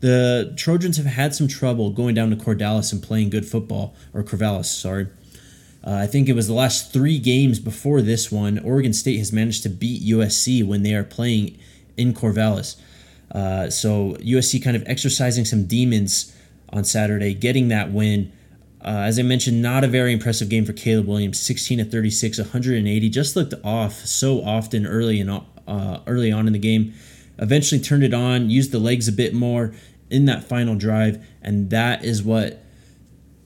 The 0.00 0.54
Trojans 0.56 0.96
have 0.96 1.06
had 1.06 1.34
some 1.34 1.48
trouble 1.48 1.90
going 1.90 2.14
down 2.14 2.30
to 2.30 2.36
Corvallis 2.36 2.92
and 2.92 3.02
playing 3.02 3.30
good 3.30 3.46
football, 3.46 3.94
or 4.14 4.22
Corvallis, 4.22 4.66
sorry. 4.66 5.08
Uh, 5.84 5.92
I 5.92 6.06
think 6.06 6.28
it 6.28 6.34
was 6.34 6.46
the 6.46 6.54
last 6.54 6.92
three 6.92 7.18
games 7.18 7.58
before 7.58 8.02
this 8.02 8.30
one. 8.30 8.58
Oregon 8.58 8.92
State 8.92 9.18
has 9.18 9.32
managed 9.32 9.62
to 9.64 9.68
beat 9.68 10.02
USC 10.02 10.64
when 10.66 10.82
they 10.82 10.94
are 10.94 11.04
playing 11.04 11.58
in 11.96 12.14
Corvallis. 12.14 12.76
Uh, 13.32 13.70
so 13.70 14.14
USC 14.20 14.62
kind 14.62 14.76
of 14.76 14.82
exercising 14.86 15.44
some 15.44 15.64
demons 15.64 16.34
on 16.72 16.84
Saturday, 16.84 17.34
getting 17.34 17.68
that 17.68 17.90
win. 17.90 18.32
Uh, 18.80 19.04
as 19.06 19.18
I 19.18 19.22
mentioned, 19.22 19.60
not 19.60 19.82
a 19.82 19.88
very 19.88 20.12
impressive 20.12 20.48
game 20.48 20.64
for 20.64 20.72
Caleb 20.72 21.06
Williams. 21.06 21.40
16 21.40 21.78
to 21.78 21.84
36, 21.84 22.38
180. 22.38 23.08
Just 23.08 23.34
looked 23.34 23.54
off 23.64 23.94
so 23.94 24.42
often 24.42 24.86
early 24.86 25.20
and 25.20 25.42
uh, 25.66 26.00
early 26.06 26.30
on 26.30 26.46
in 26.46 26.52
the 26.52 26.58
game. 26.58 26.94
Eventually 27.38 27.80
turned 27.80 28.02
it 28.02 28.14
on, 28.14 28.50
used 28.50 28.72
the 28.72 28.78
legs 28.78 29.08
a 29.08 29.12
bit 29.12 29.34
more 29.34 29.72
in 30.10 30.24
that 30.24 30.44
final 30.44 30.74
drive, 30.74 31.24
and 31.42 31.70
that 31.70 32.04
is 32.04 32.22
what 32.22 32.62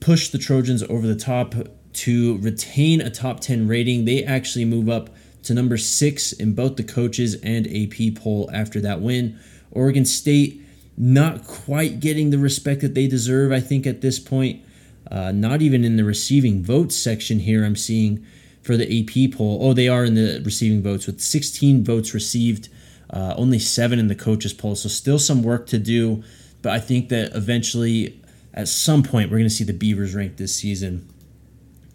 pushed 0.00 0.32
the 0.32 0.38
Trojans 0.38 0.82
over 0.84 1.06
the 1.06 1.16
top 1.16 1.54
to 1.92 2.38
retain 2.38 3.00
a 3.00 3.11
top 3.11 3.40
10 3.40 3.68
rating. 3.68 4.04
They 4.04 4.25
actually 4.25 4.64
move 4.64 4.88
up 4.88 5.11
to 5.44 5.54
number 5.54 5.76
six 5.76 6.32
in 6.32 6.54
both 6.54 6.76
the 6.76 6.84
coaches 6.84 7.34
and 7.42 7.66
AP 7.66 8.14
poll 8.16 8.49
after 8.52 8.80
that 8.80 9.00
win. 9.00 9.38
Oregon 9.70 10.04
State 10.04 10.62
not 10.96 11.46
quite 11.46 12.00
getting 12.00 12.30
the 12.30 12.38
respect 12.38 12.80
that 12.82 12.94
they 12.94 13.06
deserve, 13.06 13.52
I 13.52 13.61
think, 13.61 13.87
at 13.87 14.00
this 14.00 14.18
point. 14.18 14.62
Uh, 15.11 15.32
not 15.32 15.61
even 15.61 15.84
in 15.84 15.96
the 15.96 16.04
receiving 16.04 16.62
votes 16.62 16.96
section 16.96 17.40
here, 17.40 17.64
I'm 17.64 17.76
seeing 17.76 18.25
for 18.62 18.76
the 18.76 18.87
AP 18.87 19.37
poll. 19.37 19.58
Oh, 19.61 19.72
they 19.72 19.88
are 19.88 20.04
in 20.04 20.14
the 20.14 20.40
receiving 20.44 20.82
votes 20.82 21.06
with 21.06 21.20
16 21.20 21.84
votes 21.84 22.14
received, 22.14 22.68
uh, 23.12 23.35
only 23.37 23.59
seven 23.59 23.99
in 23.99 24.09
the 24.09 24.14
coaches 24.14 24.52
poll. 24.52 24.75
So 24.75 24.88
still 24.88 25.19
some 25.19 25.42
work 25.42 25.66
to 25.69 25.78
do, 25.78 26.23
but 26.62 26.73
I 26.73 26.78
think 26.78 27.09
that 27.11 27.35
eventually, 27.35 28.21
at 28.54 28.69
some 28.69 29.02
point, 29.02 29.31
we're 29.31 29.38
going 29.38 29.49
to 29.49 29.54
see 29.54 29.64
the 29.64 29.73
Beavers 29.73 30.14
ranked 30.14 30.38
this 30.38 30.54
season. 30.54 31.09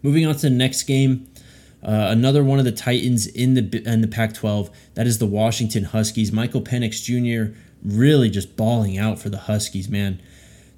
Moving 0.03 0.25
on 0.25 0.35
to 0.35 0.41
the 0.41 0.49
next 0.49 0.83
game, 0.83 1.27
uh, 1.83 2.07
another 2.09 2.43
one 2.43 2.59
of 2.59 2.65
the 2.65 2.71
Titans 2.71 3.27
in 3.27 3.55
the 3.55 3.83
in 3.85 4.01
the 4.01 4.07
Pac-12. 4.07 4.69
That 4.93 5.07
is 5.07 5.17
the 5.17 5.25
Washington 5.25 5.85
Huskies. 5.85 6.31
Michael 6.31 6.61
Penix 6.61 7.03
Jr. 7.03 7.57
really 7.83 8.29
just 8.29 8.55
balling 8.55 8.97
out 8.97 9.19
for 9.19 9.29
the 9.29 9.37
Huskies, 9.37 9.89
man. 9.89 10.21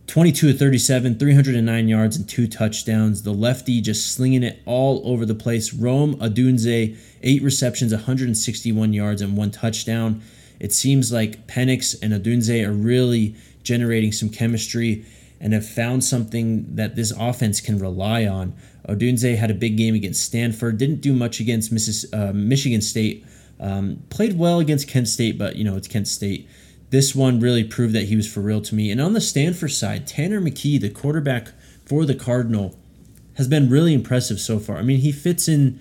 22 0.10 0.54
to 0.54 0.58
37, 0.58 1.20
309 1.20 1.88
yards 1.88 2.16
and 2.18 2.28
two 2.28 2.48
touchdowns. 2.48 3.22
The 3.22 3.32
lefty 3.32 3.80
just 3.80 4.12
slinging 4.12 4.42
it 4.42 4.60
all 4.66 5.04
over 5.06 5.24
the 5.24 5.36
place. 5.36 5.72
Rome 5.72 6.16
Odunze, 6.16 6.98
eight 7.22 7.44
receptions, 7.44 7.94
161 7.94 8.92
yards 8.92 9.22
and 9.22 9.38
one 9.38 9.52
touchdown. 9.52 10.24
It 10.60 10.74
seems 10.74 11.12
like 11.12 11.46
Penix 11.46 11.96
and 12.02 12.12
Odunze 12.12 12.66
are 12.66 12.72
really 12.72 13.36
generating 13.62 14.12
some 14.12 14.30
chemistry 14.30 15.06
and 15.40 15.54
have 15.54 15.70
found 15.70 16.04
something 16.04 16.76
that 16.76 16.96
this 16.96 17.12
offense 17.12 17.62
can 17.62 17.78
rely 17.78 18.26
on. 18.26 18.56
Odunze 18.88 19.38
had 19.38 19.52
a 19.52 19.54
big 19.54 19.78
game 19.78 19.94
against 19.94 20.24
Stanford, 20.24 20.80
didn't 20.80 21.02
do 21.02 21.14
much 21.14 21.40
against 21.40 21.72
Mrs., 21.72 22.12
uh, 22.18 22.34
Michigan 22.34 22.82
State, 22.82 23.24
um, 23.60 24.02
played 24.10 24.40
well 24.40 24.60
against 24.60 24.88
Kent 24.88 25.08
State, 25.08 25.38
but 25.38 25.56
you 25.56 25.64
know 25.64 25.76
it's 25.76 25.88
Kent 25.88 26.08
State 26.08 26.50
this 26.90 27.14
one 27.14 27.40
really 27.40 27.64
proved 27.64 27.94
that 27.94 28.08
he 28.08 28.16
was 28.16 28.32
for 28.32 28.42
real 28.42 28.62
to 28.62 28.76
me. 28.76 28.92
And 28.92 29.00
on 29.00 29.14
the 29.14 29.22
Stanford 29.22 29.72
side, 29.72 30.08
Tanner 30.08 30.42
McKee, 30.42 30.80
the 30.80 30.90
quarterback 30.90 31.50
for 31.86 32.06
the 32.06 32.16
Cardinal, 32.16 32.78
has 33.36 33.48
been 33.48 33.70
really 33.70 33.94
impressive 33.94 34.40
so 34.40 34.60
far. 34.60 34.78
I 34.78 34.82
mean, 34.82 35.00
he 35.00 35.12
fits 35.12 35.48
in 35.48 35.80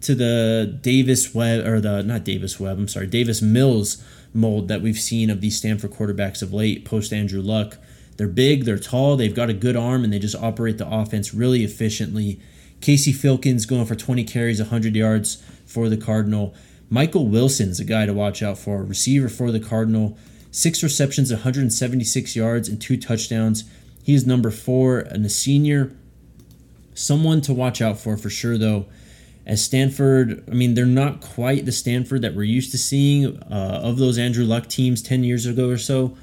to 0.00 0.14
the 0.14 0.78
Davis 0.80 1.34
Webb 1.34 1.66
or 1.66 1.80
the 1.80 2.02
not 2.02 2.24
Davis 2.24 2.58
Webb, 2.58 2.78
I'm 2.78 2.88
sorry, 2.88 3.06
Davis 3.06 3.40
Mills 3.40 4.02
mold 4.34 4.68
that 4.68 4.82
we've 4.82 4.98
seen 4.98 5.30
of 5.30 5.40
these 5.40 5.56
Stanford 5.56 5.92
quarterbacks 5.92 6.42
of 6.42 6.52
late 6.52 6.84
post 6.84 7.12
Andrew 7.12 7.40
Luck. 7.40 7.78
They're 8.16 8.28
big, 8.28 8.64
they're 8.64 8.78
tall, 8.78 9.16
they've 9.16 9.34
got 9.34 9.50
a 9.50 9.54
good 9.54 9.76
arm, 9.76 10.04
and 10.04 10.12
they 10.12 10.18
just 10.18 10.36
operate 10.36 10.78
the 10.78 10.88
offense 10.88 11.34
really 11.34 11.64
efficiently. 11.64 12.40
Casey 12.80 13.12
Filkins 13.12 13.66
going 13.66 13.86
for 13.86 13.94
20 13.94 14.24
carries, 14.24 14.60
100 14.60 14.94
yards 14.96 15.42
for 15.66 15.88
the 15.88 15.96
Cardinal. 15.96 16.54
Michael 16.88 17.26
Wilson's 17.26 17.80
a 17.80 17.84
guy 17.84 18.06
to 18.06 18.12
watch 18.12 18.42
out 18.42 18.58
for, 18.58 18.82
receiver 18.82 19.28
for 19.28 19.50
the 19.50 19.60
Cardinal 19.60 20.16
six 20.50 20.82
receptions, 20.82 21.30
176 21.30 22.36
yards, 22.36 22.68
and 22.68 22.80
two 22.80 22.96
touchdowns. 22.96 23.64
He 24.02 24.14
is 24.14 24.26
number 24.26 24.50
four 24.50 25.00
and 25.00 25.24
a 25.26 25.28
senior. 25.28 25.92
Someone 26.94 27.40
to 27.42 27.52
watch 27.52 27.82
out 27.82 27.98
for 27.98 28.16
for 28.16 28.30
sure, 28.30 28.56
though. 28.56 28.86
As 29.44 29.62
Stanford, 29.62 30.44
I 30.50 30.54
mean, 30.54 30.74
they're 30.74 30.86
not 30.86 31.20
quite 31.20 31.66
the 31.66 31.72
Stanford 31.72 32.22
that 32.22 32.34
we're 32.34 32.42
used 32.42 32.72
to 32.72 32.78
seeing 32.78 33.38
uh, 33.44 33.80
of 33.82 33.98
those 33.98 34.18
Andrew 34.18 34.44
Luck 34.44 34.68
teams 34.68 35.02
10 35.02 35.22
years 35.22 35.46
ago 35.46 35.68
or 35.68 35.78
so. 35.78 36.16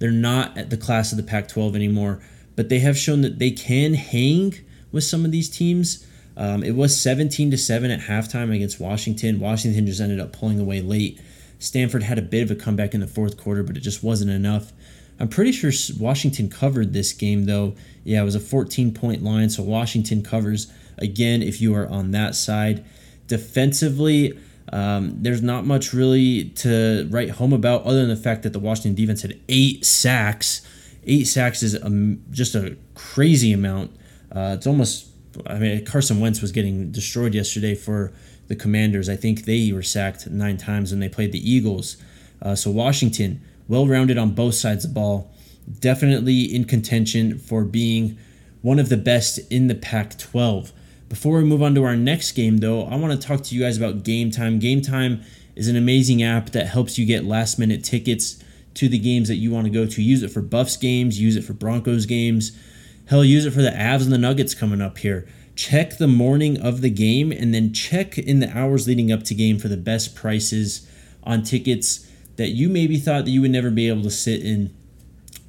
They're 0.00 0.10
not 0.10 0.58
at 0.58 0.70
the 0.70 0.76
class 0.76 1.12
of 1.12 1.16
the 1.16 1.22
Pac 1.22 1.46
12 1.48 1.76
anymore, 1.76 2.20
but 2.56 2.68
they 2.68 2.80
have 2.80 2.98
shown 2.98 3.20
that 3.22 3.38
they 3.38 3.52
can 3.52 3.94
hang 3.94 4.54
with 4.90 5.04
some 5.04 5.24
of 5.24 5.30
these 5.30 5.48
teams. 5.48 6.04
Um, 6.36 6.64
it 6.64 6.74
was 6.74 7.00
17 7.00 7.52
to 7.52 7.58
7 7.58 7.90
at 7.90 8.00
halftime 8.00 8.52
against 8.54 8.80
Washington. 8.80 9.38
Washington 9.38 9.86
just 9.86 10.00
ended 10.00 10.18
up 10.18 10.32
pulling 10.32 10.58
away 10.58 10.80
late. 10.80 11.20
Stanford 11.64 12.02
had 12.02 12.18
a 12.18 12.22
bit 12.22 12.42
of 12.42 12.50
a 12.50 12.54
comeback 12.54 12.92
in 12.92 13.00
the 13.00 13.06
fourth 13.06 13.38
quarter, 13.38 13.62
but 13.62 13.74
it 13.74 13.80
just 13.80 14.02
wasn't 14.02 14.30
enough. 14.30 14.70
I'm 15.18 15.28
pretty 15.28 15.50
sure 15.50 15.72
Washington 15.98 16.50
covered 16.50 16.92
this 16.92 17.12
game, 17.14 17.46
though. 17.46 17.74
Yeah, 18.04 18.20
it 18.20 18.24
was 18.24 18.34
a 18.34 18.40
14 18.40 18.92
point 18.92 19.22
line, 19.22 19.48
so 19.48 19.62
Washington 19.62 20.22
covers 20.22 20.70
again 20.98 21.42
if 21.42 21.62
you 21.62 21.74
are 21.74 21.88
on 21.88 22.10
that 22.10 22.34
side. 22.34 22.84
Defensively, 23.28 24.38
um, 24.72 25.22
there's 25.22 25.40
not 25.40 25.64
much 25.64 25.94
really 25.94 26.50
to 26.56 27.08
write 27.10 27.30
home 27.30 27.54
about 27.54 27.84
other 27.84 28.00
than 28.00 28.08
the 28.08 28.16
fact 28.16 28.42
that 28.42 28.52
the 28.52 28.58
Washington 28.58 28.94
defense 28.94 29.22
had 29.22 29.40
eight 29.48 29.86
sacks. 29.86 30.60
Eight 31.06 31.24
sacks 31.24 31.62
is 31.62 31.74
a, 31.74 32.16
just 32.30 32.54
a 32.54 32.76
crazy 32.94 33.52
amount. 33.52 33.90
Uh, 34.30 34.54
it's 34.58 34.66
almost, 34.66 35.06
I 35.46 35.58
mean, 35.58 35.84
Carson 35.86 36.20
Wentz 36.20 36.42
was 36.42 36.52
getting 36.52 36.92
destroyed 36.92 37.34
yesterday 37.34 37.74
for 37.74 38.12
the 38.48 38.56
Commanders. 38.56 39.08
I 39.08 39.16
think 39.16 39.44
they 39.44 39.72
were 39.72 39.82
sacked 39.82 40.28
nine 40.28 40.56
times 40.56 40.90
when 40.90 41.00
they 41.00 41.08
played 41.08 41.32
the 41.32 41.50
Eagles. 41.50 41.96
Uh, 42.42 42.54
so 42.54 42.70
Washington, 42.70 43.40
well 43.68 43.86
rounded 43.86 44.18
on 44.18 44.34
both 44.34 44.54
sides 44.54 44.84
of 44.84 44.90
the 44.90 44.94
ball, 44.94 45.32
definitely 45.80 46.42
in 46.42 46.64
contention 46.64 47.38
for 47.38 47.64
being 47.64 48.18
one 48.62 48.78
of 48.78 48.88
the 48.88 48.96
best 48.96 49.38
in 49.50 49.66
the 49.68 49.74
Pac 49.74 50.18
12. 50.18 50.72
Before 51.08 51.38
we 51.38 51.44
move 51.44 51.62
on 51.62 51.74
to 51.74 51.84
our 51.84 51.96
next 51.96 52.32
game, 52.32 52.58
though, 52.58 52.84
I 52.84 52.96
want 52.96 53.20
to 53.20 53.28
talk 53.28 53.42
to 53.44 53.54
you 53.54 53.62
guys 53.62 53.76
about 53.76 54.02
Gametime. 54.02 54.60
Game 54.60 54.82
Time 54.82 55.22
is 55.54 55.68
an 55.68 55.76
amazing 55.76 56.22
app 56.22 56.50
that 56.50 56.66
helps 56.66 56.98
you 56.98 57.06
get 57.06 57.24
last 57.24 57.58
minute 57.58 57.84
tickets 57.84 58.42
to 58.74 58.88
the 58.88 58.98
games 58.98 59.28
that 59.28 59.36
you 59.36 59.50
want 59.50 59.66
to 59.66 59.70
go 59.70 59.86
to. 59.86 60.02
Use 60.02 60.22
it 60.22 60.30
for 60.30 60.40
Buffs 60.40 60.76
games, 60.76 61.20
use 61.20 61.36
it 61.36 61.42
for 61.44 61.52
Broncos 61.52 62.06
games. 62.06 62.58
Hell, 63.06 63.24
use 63.24 63.44
it 63.44 63.52
for 63.52 63.62
the 63.62 63.70
Avs 63.70 64.02
and 64.02 64.12
the 64.12 64.18
Nuggets 64.18 64.54
coming 64.54 64.80
up 64.80 64.98
here 64.98 65.28
check 65.56 65.98
the 65.98 66.08
morning 66.08 66.60
of 66.60 66.80
the 66.80 66.90
game 66.90 67.30
and 67.30 67.54
then 67.54 67.72
check 67.72 68.18
in 68.18 68.40
the 68.40 68.56
hours 68.56 68.86
leading 68.86 69.12
up 69.12 69.22
to 69.24 69.34
game 69.34 69.58
for 69.58 69.68
the 69.68 69.76
best 69.76 70.14
prices 70.14 70.88
on 71.22 71.42
tickets 71.42 72.10
that 72.36 72.48
you 72.48 72.68
maybe 72.68 72.96
thought 72.96 73.24
that 73.24 73.30
you 73.30 73.40
would 73.40 73.50
never 73.50 73.70
be 73.70 73.88
able 73.88 74.02
to 74.02 74.10
sit 74.10 74.42
in. 74.42 74.74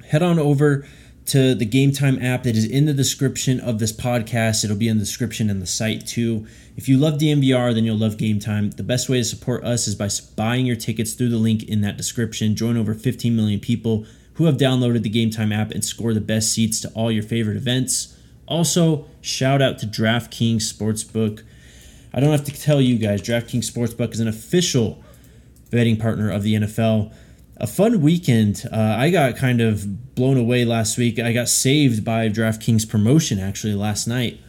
Head 0.08 0.22
on 0.22 0.38
over 0.38 0.86
to 1.26 1.56
the 1.56 1.66
Gametime 1.66 2.22
app 2.22 2.44
that 2.44 2.56
is 2.56 2.64
in 2.64 2.84
the 2.84 2.94
description 2.94 3.58
of 3.58 3.80
this 3.80 3.92
podcast. 3.92 4.62
It'll 4.64 4.76
be 4.76 4.86
in 4.86 4.98
the 4.98 5.04
description 5.04 5.50
and 5.50 5.60
the 5.60 5.66
site 5.66 6.06
too. 6.06 6.46
If 6.76 6.88
you 6.88 6.96
love 6.96 7.14
DNVR 7.14 7.74
then 7.74 7.84
you'll 7.84 7.98
love 7.98 8.16
Gametime. 8.16 8.76
The 8.76 8.84
best 8.84 9.08
way 9.08 9.18
to 9.18 9.24
support 9.24 9.64
us 9.64 9.88
is 9.88 9.96
by 9.96 10.08
buying 10.36 10.66
your 10.66 10.76
tickets 10.76 11.14
through 11.14 11.30
the 11.30 11.36
link 11.36 11.64
in 11.64 11.80
that 11.80 11.96
description. 11.96 12.54
Join 12.54 12.76
over 12.76 12.94
15 12.94 13.34
million 13.34 13.58
people 13.58 14.06
who 14.34 14.44
have 14.44 14.56
downloaded 14.56 15.02
the 15.02 15.10
Gametime 15.10 15.52
app 15.52 15.72
and 15.72 15.84
score 15.84 16.14
the 16.14 16.20
best 16.20 16.52
seats 16.52 16.80
to 16.82 16.88
all 16.90 17.10
your 17.10 17.24
favorite 17.24 17.56
events 17.56 18.15
also, 18.46 19.06
shout 19.20 19.60
out 19.60 19.78
to 19.80 19.86
DraftKings 19.86 20.72
Sportsbook. 20.72 21.42
I 22.14 22.20
don't 22.20 22.30
have 22.30 22.44
to 22.44 22.52
tell 22.52 22.80
you 22.80 22.96
guys, 22.98 23.20
DraftKings 23.20 23.70
Sportsbook 23.70 24.12
is 24.12 24.20
an 24.20 24.28
official 24.28 25.02
betting 25.70 25.96
partner 25.96 26.30
of 26.30 26.42
the 26.42 26.54
NFL. 26.54 27.12
A 27.58 27.66
fun 27.66 28.00
weekend. 28.00 28.64
Uh, 28.70 28.76
I 28.76 29.10
got 29.10 29.36
kind 29.36 29.60
of 29.60 30.14
blown 30.14 30.36
away 30.36 30.64
last 30.64 30.98
week. 30.98 31.18
I 31.18 31.32
got 31.32 31.48
saved 31.48 32.04
by 32.04 32.28
DraftKings 32.28 32.88
promotion 32.88 33.38
actually 33.38 33.74
last 33.74 34.06
night, 34.06 34.40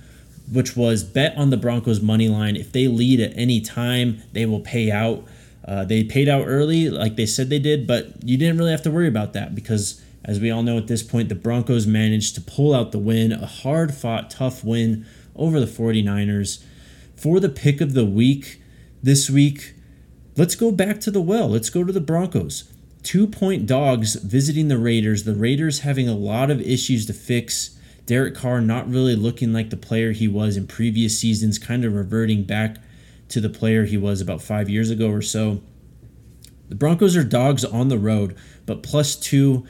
which 0.51 0.75
was 0.75 1.03
bet 1.03 1.35
on 1.37 1.49
the 1.49 1.57
Broncos 1.57 2.01
money 2.01 2.29
line. 2.29 2.55
If 2.55 2.71
they 2.71 2.87
lead 2.87 3.19
at 3.19 3.35
any 3.35 3.61
time, 3.61 4.21
they 4.33 4.45
will 4.45 4.59
pay 4.59 4.91
out. 4.91 5.25
Uh, 5.65 5.83
they 5.83 6.03
paid 6.03 6.29
out 6.29 6.45
early, 6.45 6.89
like 6.89 7.15
they 7.15 7.25
said 7.25 7.49
they 7.49 7.59
did, 7.59 7.87
but 7.87 8.23
you 8.23 8.37
didn't 8.37 8.57
really 8.57 8.71
have 8.71 8.83
to 8.83 8.91
worry 8.91 9.07
about 9.07 9.33
that 9.33 9.55
because 9.55 10.01
as 10.27 10.41
we 10.41 10.51
all 10.51 10.61
know 10.61 10.77
at 10.77 10.87
this 10.87 11.01
point, 11.03 11.29
the 11.29 11.35
Broncos 11.35 11.87
managed 11.87 12.35
to 12.35 12.41
pull 12.41 12.75
out 12.75 12.91
the 12.91 12.99
win, 12.99 13.31
a 13.31 13.45
hard 13.45 13.93
fought, 13.93 14.29
tough 14.29 14.61
win 14.61 15.05
over 15.37 15.59
the 15.59 15.65
49ers. 15.65 16.61
For 17.15 17.39
the 17.39 17.49
pick 17.49 17.79
of 17.79 17.93
the 17.93 18.05
week 18.05 18.61
this 19.01 19.29
week, 19.29 19.73
let's 20.35 20.55
go 20.55 20.69
back 20.69 20.99
to 21.01 21.11
the 21.11 21.21
well. 21.21 21.47
Let's 21.47 21.69
go 21.69 21.85
to 21.85 21.93
the 21.93 22.01
Broncos. 22.01 22.69
Two 23.03 23.25
point 23.25 23.65
dogs 23.65 24.15
visiting 24.15 24.67
the 24.67 24.77
Raiders. 24.77 25.23
The 25.23 25.33
Raiders 25.33 25.79
having 25.79 26.09
a 26.09 26.15
lot 26.15 26.51
of 26.51 26.59
issues 26.59 27.05
to 27.05 27.13
fix. 27.13 27.79
Derek 28.05 28.35
Carr 28.35 28.59
not 28.59 28.89
really 28.89 29.15
looking 29.15 29.53
like 29.53 29.69
the 29.69 29.77
player 29.77 30.11
he 30.11 30.27
was 30.27 30.57
in 30.57 30.67
previous 30.67 31.17
seasons, 31.17 31.57
kind 31.57 31.85
of 31.85 31.93
reverting 31.93 32.43
back 32.43 32.77
to 33.29 33.39
the 33.39 33.49
player 33.49 33.85
he 33.85 33.97
was 33.97 34.19
about 34.19 34.41
five 34.41 34.69
years 34.69 34.89
ago 34.89 35.09
or 35.09 35.21
so. 35.21 35.61
The 36.67 36.75
Broncos 36.75 37.15
are 37.15 37.23
dogs 37.23 37.63
on 37.63 37.87
the 37.87 37.97
road, 37.97 38.35
but 38.65 38.83
plus 38.83 39.15
two 39.15 39.65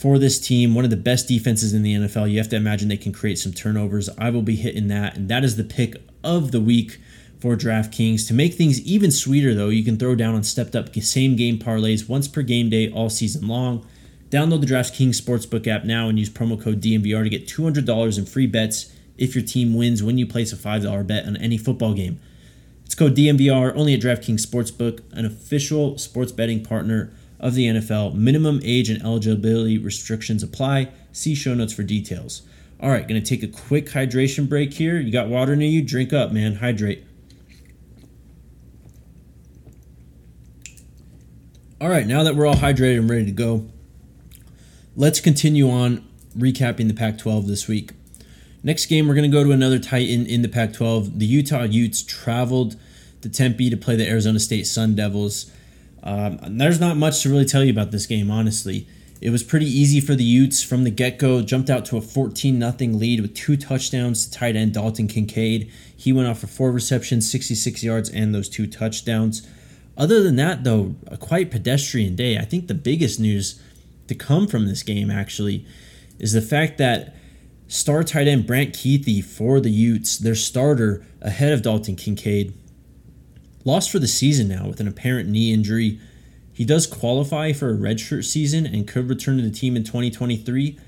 for 0.00 0.18
this 0.18 0.40
team, 0.40 0.74
one 0.74 0.84
of 0.84 0.90
the 0.90 0.96
best 0.96 1.28
defenses 1.28 1.74
in 1.74 1.82
the 1.82 1.92
NFL. 1.92 2.30
You 2.30 2.38
have 2.38 2.48
to 2.48 2.56
imagine 2.56 2.88
they 2.88 2.96
can 2.96 3.12
create 3.12 3.38
some 3.38 3.52
turnovers. 3.52 4.08
I 4.16 4.30
will 4.30 4.40
be 4.40 4.56
hitting 4.56 4.88
that, 4.88 5.14
and 5.14 5.28
that 5.28 5.44
is 5.44 5.56
the 5.56 5.64
pick 5.64 6.02
of 6.24 6.52
the 6.52 6.60
week 6.60 6.98
for 7.38 7.54
DraftKings. 7.54 8.26
To 8.28 8.32
make 8.32 8.54
things 8.54 8.80
even 8.80 9.10
sweeter, 9.10 9.54
though, 9.54 9.68
you 9.68 9.84
can 9.84 9.98
throw 9.98 10.14
down 10.14 10.34
on 10.34 10.42
stepped 10.42 10.74
up 10.74 10.96
same 10.96 11.36
game 11.36 11.58
parlays 11.58 12.08
once 12.08 12.28
per 12.28 12.40
game 12.40 12.70
day 12.70 12.90
all 12.90 13.10
season 13.10 13.46
long. 13.46 13.86
Download 14.30 14.62
the 14.62 14.66
DraftKings 14.66 15.20
Sportsbook 15.20 15.66
app 15.66 15.84
now 15.84 16.08
and 16.08 16.18
use 16.18 16.30
promo 16.30 16.58
code 16.58 16.80
DNVR 16.80 17.22
to 17.24 17.28
get 17.28 17.46
$200 17.46 18.16
in 18.18 18.24
free 18.24 18.46
bets 18.46 18.94
if 19.18 19.34
your 19.34 19.44
team 19.44 19.74
wins 19.74 20.02
when 20.02 20.16
you 20.16 20.26
place 20.26 20.50
a 20.50 20.56
$5 20.56 21.06
bet 21.06 21.26
on 21.26 21.36
any 21.36 21.58
football 21.58 21.92
game. 21.92 22.18
It's 22.86 22.94
code 22.94 23.14
DNVR 23.14 23.76
only 23.76 23.92
at 23.92 24.00
DraftKings 24.00 24.46
Sportsbook, 24.46 25.02
an 25.12 25.26
official 25.26 25.98
sports 25.98 26.32
betting 26.32 26.64
partner 26.64 27.12
of 27.40 27.54
the 27.54 27.66
NFL. 27.66 28.14
Minimum 28.14 28.60
age 28.62 28.88
and 28.90 29.02
eligibility 29.02 29.78
restrictions 29.78 30.42
apply. 30.42 30.88
See 31.10 31.34
show 31.34 31.54
notes 31.54 31.72
for 31.72 31.82
details. 31.82 32.42
All 32.78 32.90
right, 32.90 33.06
gonna 33.06 33.20
take 33.20 33.42
a 33.42 33.48
quick 33.48 33.86
hydration 33.86 34.48
break 34.48 34.74
here. 34.74 34.98
You 35.00 35.10
got 35.10 35.28
water 35.28 35.56
near 35.56 35.68
you? 35.68 35.82
Drink 35.82 36.12
up, 36.12 36.32
man. 36.32 36.56
Hydrate. 36.56 37.04
All 41.80 41.88
right, 41.88 42.06
now 42.06 42.22
that 42.22 42.36
we're 42.36 42.46
all 42.46 42.56
hydrated 42.56 42.98
and 42.98 43.08
ready 43.08 43.24
to 43.24 43.32
go, 43.32 43.66
let's 44.94 45.18
continue 45.18 45.70
on 45.70 46.06
recapping 46.36 46.88
the 46.88 46.94
Pac 46.94 47.16
12 47.16 47.46
this 47.46 47.66
week. 47.66 47.92
Next 48.62 48.86
game, 48.86 49.08
we're 49.08 49.14
going 49.14 49.30
to 49.30 49.34
go 49.34 49.42
to 49.42 49.52
another 49.52 49.78
Titan 49.78 50.26
in 50.26 50.42
the 50.42 50.48
Pac 50.48 50.74
12. 50.74 51.18
The 51.18 51.24
Utah 51.24 51.62
Utes 51.62 52.02
traveled 52.02 52.76
to 53.22 53.30
Tempe 53.30 53.70
to 53.70 53.76
play 53.78 53.96
the 53.96 54.06
Arizona 54.06 54.38
State 54.38 54.66
Sun 54.66 54.94
Devils. 54.94 55.50
Um, 56.02 56.38
there's 56.58 56.80
not 56.80 56.96
much 56.96 57.22
to 57.22 57.30
really 57.30 57.44
tell 57.44 57.64
you 57.64 57.70
about 57.70 57.90
this 57.90 58.06
game, 58.06 58.30
honestly. 58.30 58.86
It 59.20 59.30
was 59.30 59.42
pretty 59.42 59.66
easy 59.66 60.00
for 60.00 60.14
the 60.14 60.24
Utes 60.24 60.62
from 60.62 60.84
the 60.84 60.90
get 60.90 61.18
go. 61.18 61.42
Jumped 61.42 61.68
out 61.68 61.84
to 61.86 61.98
a 61.98 62.00
14 62.00 62.58
0 62.58 62.92
lead 62.92 63.20
with 63.20 63.34
two 63.34 63.56
touchdowns 63.56 64.26
to 64.26 64.30
tight 64.30 64.56
end 64.56 64.72
Dalton 64.72 65.08
Kincaid. 65.08 65.70
He 65.94 66.12
went 66.12 66.28
off 66.28 66.38
for 66.38 66.46
four 66.46 66.72
receptions, 66.72 67.30
66 67.30 67.84
yards, 67.84 68.08
and 68.08 68.34
those 68.34 68.48
two 68.48 68.66
touchdowns. 68.66 69.46
Other 69.96 70.22
than 70.22 70.36
that, 70.36 70.64
though, 70.64 70.94
a 71.06 71.18
quite 71.18 71.50
pedestrian 71.50 72.16
day. 72.16 72.38
I 72.38 72.44
think 72.46 72.68
the 72.68 72.74
biggest 72.74 73.20
news 73.20 73.60
to 74.08 74.14
come 74.14 74.46
from 74.46 74.66
this 74.66 74.82
game, 74.82 75.10
actually, 75.10 75.66
is 76.18 76.32
the 76.32 76.40
fact 76.40 76.78
that 76.78 77.14
star 77.68 78.02
tight 78.02 78.26
end 78.26 78.46
Brant 78.46 78.72
Kuithe 78.72 79.22
for 79.22 79.60
the 79.60 79.70
Utes, 79.70 80.16
their 80.16 80.34
starter 80.34 81.04
ahead 81.20 81.52
of 81.52 81.60
Dalton 81.60 81.96
Kincaid, 81.96 82.54
lost 83.64 83.90
for 83.90 83.98
the 83.98 84.08
season 84.08 84.48
now 84.48 84.66
with 84.68 84.80
an 84.80 84.88
apparent 84.88 85.28
knee 85.28 85.52
injury. 85.52 85.98
He 86.52 86.64
does 86.64 86.86
qualify 86.86 87.52
for 87.52 87.70
a 87.70 87.76
redshirt 87.76 88.24
season 88.24 88.66
and 88.66 88.86
could 88.86 89.08
return 89.08 89.36
to 89.36 89.42
the 89.42 89.50
team 89.50 89.76
in 89.76 89.84
2023, 89.84 90.78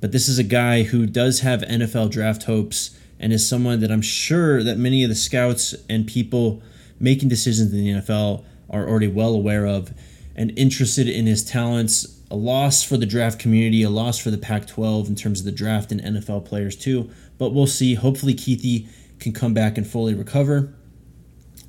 but 0.00 0.12
this 0.12 0.28
is 0.28 0.38
a 0.38 0.44
guy 0.44 0.84
who 0.84 1.06
does 1.06 1.40
have 1.40 1.60
NFL 1.62 2.10
draft 2.10 2.44
hopes 2.44 2.96
and 3.18 3.32
is 3.32 3.48
someone 3.48 3.80
that 3.80 3.90
I'm 3.90 4.02
sure 4.02 4.62
that 4.62 4.78
many 4.78 5.02
of 5.02 5.08
the 5.08 5.16
scouts 5.16 5.74
and 5.88 6.06
people 6.06 6.62
making 7.00 7.28
decisions 7.28 7.72
in 7.72 7.78
the 7.78 7.90
NFL 7.94 8.44
are 8.70 8.88
already 8.88 9.08
well 9.08 9.34
aware 9.34 9.66
of 9.66 9.92
and 10.36 10.56
interested 10.56 11.08
in 11.08 11.26
his 11.26 11.44
talents. 11.44 12.16
A 12.30 12.36
loss 12.36 12.82
for 12.82 12.96
the 12.96 13.06
draft 13.06 13.40
community, 13.40 13.82
a 13.82 13.90
loss 13.90 14.18
for 14.18 14.30
the 14.30 14.38
Pac 14.38 14.66
12 14.66 15.08
in 15.08 15.14
terms 15.16 15.40
of 15.40 15.46
the 15.46 15.52
draft 15.52 15.90
and 15.90 16.00
NFL 16.00 16.44
players, 16.44 16.76
too. 16.76 17.10
But 17.38 17.50
we'll 17.50 17.66
see. 17.66 17.94
Hopefully, 17.94 18.34
Kuithe 18.34 18.86
can 19.18 19.32
come 19.32 19.54
back 19.54 19.78
and 19.78 19.86
fully 19.86 20.14
recover. 20.14 20.74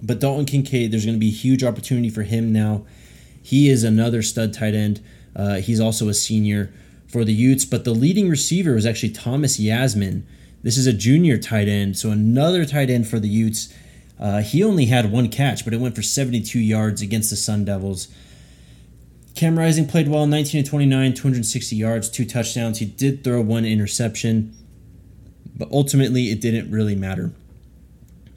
But 0.01 0.19
Dalton 0.19 0.45
Kincaid, 0.45 0.91
there's 0.91 1.05
going 1.05 1.17
to 1.17 1.19
be 1.19 1.29
a 1.29 1.31
huge 1.31 1.63
opportunity 1.63 2.09
for 2.09 2.23
him 2.23 2.53
now. 2.53 2.85
He 3.41 3.69
is 3.69 3.83
another 3.83 4.21
stud 4.21 4.53
tight 4.53 4.73
end. 4.73 5.01
Uh, 5.35 5.55
he's 5.55 5.79
also 5.79 6.09
a 6.09 6.13
senior 6.13 6.71
for 7.07 7.25
the 7.25 7.33
Utes, 7.33 7.65
but 7.65 7.83
the 7.83 7.93
leading 7.93 8.29
receiver 8.29 8.73
was 8.73 8.85
actually 8.85 9.09
Thomas 9.09 9.59
Yassmin. 9.59 10.23
This 10.61 10.77
is 10.77 10.85
a 10.87 10.93
junior 10.93 11.37
tight 11.37 11.67
end, 11.67 11.97
so 11.97 12.11
another 12.11 12.65
tight 12.65 12.89
end 12.89 13.07
for 13.07 13.19
the 13.19 13.29
Utes. 13.29 13.73
Uh, 14.19 14.41
he 14.41 14.63
only 14.63 14.85
had 14.85 15.11
one 15.11 15.29
catch, 15.29 15.63
but 15.63 15.73
it 15.73 15.79
went 15.79 15.95
for 15.95 16.01
72 16.01 16.59
yards 16.59 17.01
against 17.01 17.29
the 17.29 17.35
Sun 17.35 17.65
Devils. 17.65 18.09
Cam 19.35 19.57
Rising 19.57 19.87
played 19.87 20.09
well, 20.09 20.27
19 20.27 20.63
to 20.63 20.69
29, 20.69 21.13
260 21.13 21.75
yards, 21.75 22.09
two 22.09 22.25
touchdowns. 22.25 22.79
He 22.79 22.85
did 22.85 23.23
throw 23.23 23.41
one 23.41 23.63
interception, 23.63 24.53
but 25.55 25.71
ultimately 25.71 26.29
it 26.29 26.41
didn't 26.41 26.69
really 26.69 26.95
matter. 26.95 27.31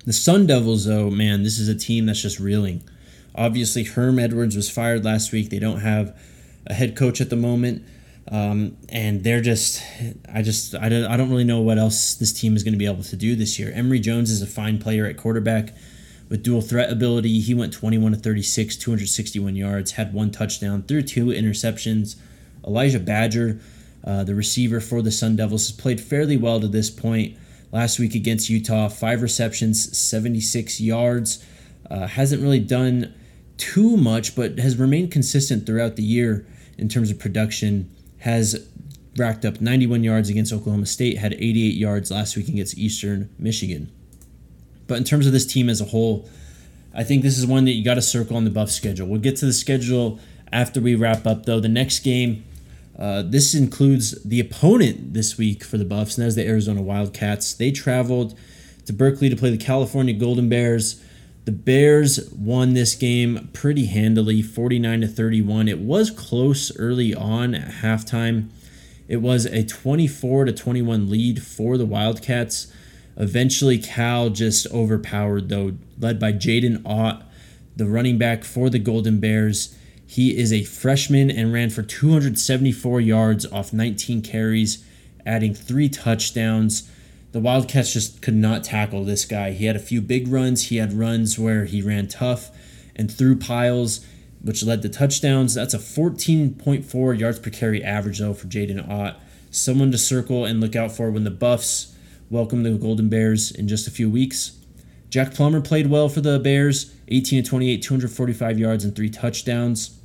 The 0.04 0.12
Sun 0.12 0.46
Devils, 0.46 0.84
though, 0.86 1.10
man, 1.10 1.44
this 1.44 1.58
is 1.58 1.68
a 1.68 1.74
team 1.76 2.06
that's 2.06 2.20
just 2.20 2.40
reeling. 2.40 2.82
Obviously, 3.34 3.84
Herm 3.84 4.18
Edwards 4.18 4.56
was 4.56 4.68
fired 4.68 5.04
last 5.04 5.32
week. 5.32 5.50
They 5.50 5.60
don't 5.60 5.80
have 5.80 6.18
a 6.66 6.74
head 6.74 6.96
coach 6.96 7.20
at 7.20 7.30
the 7.30 7.36
moment. 7.36 7.84
Um, 8.28 8.76
and 8.88 9.24
they're 9.24 9.40
just, 9.40 9.82
I 10.32 10.42
just, 10.42 10.74
I 10.74 10.88
don't, 10.88 11.04
I 11.04 11.16
don't 11.16 11.30
really 11.30 11.44
know 11.44 11.60
what 11.60 11.78
else 11.78 12.14
this 12.14 12.32
team 12.32 12.56
is 12.56 12.62
going 12.62 12.72
to 12.72 12.78
be 12.78 12.86
able 12.86 13.02
to 13.04 13.16
do 13.16 13.36
this 13.36 13.58
year. 13.58 13.70
Emory 13.74 14.00
Jones 14.00 14.30
is 14.30 14.42
a 14.42 14.46
fine 14.46 14.78
player 14.78 15.06
at 15.06 15.16
quarterback 15.16 15.74
with 16.28 16.42
dual 16.42 16.62
threat 16.62 16.90
ability. 16.90 17.40
He 17.40 17.54
went 17.54 17.72
21 17.72 18.12
to 18.12 18.18
36, 18.18 18.76
261 18.76 19.54
yards, 19.54 19.92
had 19.92 20.14
one 20.14 20.30
touchdown, 20.30 20.82
threw 20.82 21.02
two 21.02 21.26
interceptions. 21.26 22.16
Elijah 22.66 23.00
Badger, 23.00 23.60
uh, 24.04 24.24
the 24.24 24.34
receiver 24.34 24.80
for 24.80 25.02
the 25.02 25.10
Sun 25.10 25.36
Devils, 25.36 25.68
has 25.68 25.76
played 25.76 26.00
fairly 26.00 26.36
well 26.36 26.60
to 26.60 26.68
this 26.68 26.90
point. 26.90 27.36
Last 27.72 27.98
week 27.98 28.14
against 28.14 28.50
Utah, 28.50 28.88
five 28.88 29.22
receptions, 29.22 29.96
76 29.96 30.80
yards. 30.80 31.44
Uh, 31.90 32.06
hasn't 32.06 32.42
really 32.42 32.60
done 32.60 33.14
too 33.56 33.96
much, 33.96 34.36
but 34.36 34.58
has 34.58 34.76
remained 34.76 35.10
consistent 35.10 35.66
throughout 35.66 35.96
the 35.96 36.02
year 36.02 36.46
in 36.78 36.88
terms 36.88 37.10
of 37.10 37.18
production 37.18 37.90
has 38.18 38.68
racked 39.16 39.44
up 39.44 39.60
91 39.60 40.04
yards 40.04 40.28
against 40.28 40.52
Oklahoma 40.52 40.86
State, 40.86 41.18
had 41.18 41.34
88 41.34 41.74
yards 41.74 42.10
last 42.10 42.36
week 42.36 42.48
against 42.48 42.78
Eastern 42.78 43.28
Michigan. 43.38 43.90
But 44.86 44.98
in 44.98 45.04
terms 45.04 45.26
of 45.26 45.32
this 45.32 45.46
team 45.46 45.68
as 45.68 45.80
a 45.80 45.86
whole, 45.86 46.28
I 46.94 47.04
think 47.04 47.22
this 47.22 47.38
is 47.38 47.46
one 47.46 47.64
that 47.64 47.72
you 47.72 47.84
got 47.84 47.94
to 47.94 48.02
circle 48.02 48.36
on 48.36 48.44
the 48.44 48.50
buff 48.50 48.70
schedule. 48.70 49.08
We'll 49.08 49.20
get 49.20 49.36
to 49.36 49.46
the 49.46 49.52
schedule 49.52 50.18
after 50.52 50.80
we 50.80 50.94
wrap 50.94 51.26
up, 51.26 51.46
though. 51.46 51.60
The 51.60 51.68
next 51.68 52.00
game, 52.00 52.44
uh, 52.98 53.22
this 53.22 53.54
includes 53.54 54.22
the 54.22 54.40
opponent 54.40 55.14
this 55.14 55.38
week 55.38 55.64
for 55.64 55.78
the 55.78 55.84
Buffs, 55.84 56.16
and 56.16 56.24
that's 56.24 56.36
the 56.36 56.46
Arizona 56.46 56.82
Wildcats. 56.82 57.54
They 57.54 57.70
traveled 57.70 58.38
to 58.86 58.92
Berkeley 58.92 59.28
to 59.30 59.36
play 59.36 59.50
the 59.50 59.56
California 59.56 60.14
Golden 60.14 60.48
Bears. 60.48 61.02
The 61.44 61.52
Bears 61.52 62.30
won 62.30 62.74
this 62.74 62.94
game 62.94 63.48
pretty 63.52 63.86
handily, 63.86 64.42
49 64.42 65.00
to 65.00 65.08
31. 65.08 65.68
It 65.68 65.78
was 65.78 66.10
close 66.10 66.76
early 66.78 67.14
on 67.14 67.54
at 67.54 67.82
halftime. 67.82 68.48
It 69.08 69.16
was 69.16 69.46
a 69.46 69.64
24 69.64 70.44
to 70.44 70.52
21 70.52 71.10
lead 71.10 71.42
for 71.42 71.76
the 71.76 71.86
Wildcats. 71.86 72.72
Eventually, 73.16 73.78
Cal 73.78 74.30
just 74.30 74.66
overpowered, 74.68 75.48
though, 75.48 75.72
led 75.98 76.20
by 76.20 76.32
Jaydn 76.32 76.82
Ott, 76.84 77.24
the 77.76 77.86
running 77.86 78.18
back 78.18 78.44
for 78.44 78.70
the 78.70 78.78
Golden 78.78 79.18
Bears. 79.18 79.76
He 80.06 80.36
is 80.36 80.52
a 80.52 80.64
freshman 80.64 81.30
and 81.30 81.52
ran 81.52 81.70
for 81.70 81.82
274 81.82 83.00
yards 83.00 83.46
off 83.46 83.72
19 83.72 84.22
carries, 84.22 84.84
adding 85.24 85.54
three 85.54 85.88
touchdowns 85.88 86.88
the 87.32 87.40
Wildcats 87.40 87.94
just 87.94 88.20
could 88.20 88.34
not 88.34 88.62
tackle 88.62 89.04
this 89.04 89.24
guy. 89.24 89.52
He 89.52 89.64
had 89.64 89.74
a 89.74 89.80
few 89.80 90.02
big 90.02 90.28
runs. 90.28 90.68
He 90.68 90.76
had 90.76 90.92
runs 90.92 91.38
where 91.38 91.64
he 91.64 91.80
ran 91.80 92.06
tough 92.06 92.50
and 92.94 93.10
threw 93.10 93.36
piles, 93.36 94.04
which 94.42 94.62
led 94.62 94.82
to 94.82 94.90
touchdowns. 94.90 95.54
That's 95.54 95.72
a 95.72 95.78
14.4 95.78 97.18
yards 97.18 97.38
per 97.38 97.48
carry 97.48 97.82
average, 97.82 98.18
though, 98.18 98.34
for 98.34 98.48
Jaydn 98.48 98.86
Ott. 98.86 99.18
Someone 99.50 99.90
to 99.92 99.98
circle 99.98 100.44
and 100.44 100.60
look 100.60 100.76
out 100.76 100.92
for 100.92 101.10
when 101.10 101.24
the 101.24 101.30
Buffs 101.30 101.96
welcome 102.28 102.64
the 102.64 102.72
Golden 102.72 103.08
Bears 103.08 103.50
in 103.50 103.66
just 103.66 103.88
a 103.88 103.90
few 103.90 104.10
weeks. 104.10 104.58
Jack 105.12 105.34
Plummer 105.34 105.60
played 105.60 105.88
well 105.88 106.08
for 106.08 106.22
the 106.22 106.38
Bears 106.38 106.94
18 107.08 107.44
to 107.44 107.50
28, 107.50 107.82
245 107.82 108.58
yards, 108.58 108.82
and 108.82 108.96
three 108.96 109.10
touchdowns. 109.10 109.98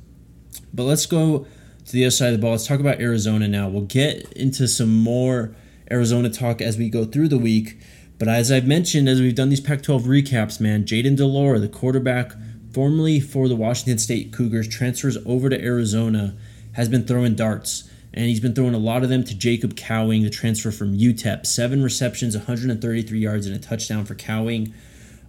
But 0.74 0.82
let's 0.82 1.06
go 1.06 1.46
to 1.86 1.92
the 1.92 2.04
other 2.04 2.10
side 2.10 2.34
of 2.34 2.38
the 2.38 2.42
ball. 2.42 2.50
Let's 2.50 2.66
talk 2.66 2.78
about 2.78 3.00
Arizona 3.00 3.48
now. 3.48 3.70
We'll 3.70 3.86
get 3.86 4.30
into 4.34 4.68
some 4.68 4.94
more 4.94 5.54
Arizona 5.90 6.28
talk 6.28 6.60
as 6.60 6.76
we 6.76 6.90
go 6.90 7.06
through 7.06 7.28
the 7.28 7.38
week. 7.38 7.80
But 8.18 8.28
as 8.28 8.52
I've 8.52 8.66
mentioned, 8.66 9.08
as 9.08 9.18
we've 9.18 9.34
done 9.34 9.48
these 9.48 9.62
Pac 9.62 9.80
12 9.80 10.02
recaps, 10.02 10.60
man, 10.60 10.84
Jayden 10.84 11.16
de 11.16 11.24
Laura, 11.24 11.58
the 11.58 11.68
quarterback 11.68 12.32
formerly 12.74 13.18
for 13.18 13.48
the 13.48 13.56
Washington 13.56 13.96
State 13.96 14.30
Cougars, 14.30 14.68
transfers 14.68 15.16
over 15.24 15.48
to 15.48 15.58
Arizona, 15.58 16.36
has 16.72 16.90
been 16.90 17.06
throwing 17.06 17.34
darts. 17.34 17.90
And 18.12 18.26
he's 18.26 18.40
been 18.40 18.54
throwing 18.54 18.74
a 18.74 18.78
lot 18.78 19.02
of 19.02 19.08
them 19.08 19.24
to 19.24 19.34
Jacob 19.34 19.74
Cowing, 19.74 20.22
the 20.22 20.28
transfer 20.28 20.70
from 20.70 20.98
UTEP. 20.98 21.46
Seven 21.46 21.82
receptions, 21.82 22.36
133 22.36 23.18
yards, 23.18 23.46
and 23.46 23.56
a 23.56 23.58
touchdown 23.58 24.04
for 24.04 24.14
Cowing. 24.14 24.74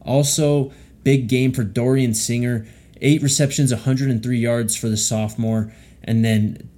Also, 0.06 0.72
big 1.04 1.28
game 1.28 1.52
for 1.52 1.64
Dorian 1.64 2.14
Singer. 2.14 2.66
Eight 3.02 3.22
receptions, 3.22 3.72
103 3.72 4.38
yards 4.38 4.76
for 4.76 4.90
the 4.90 4.98
sophomore. 4.98 5.74
And 6.04 6.24
then, 6.26 6.70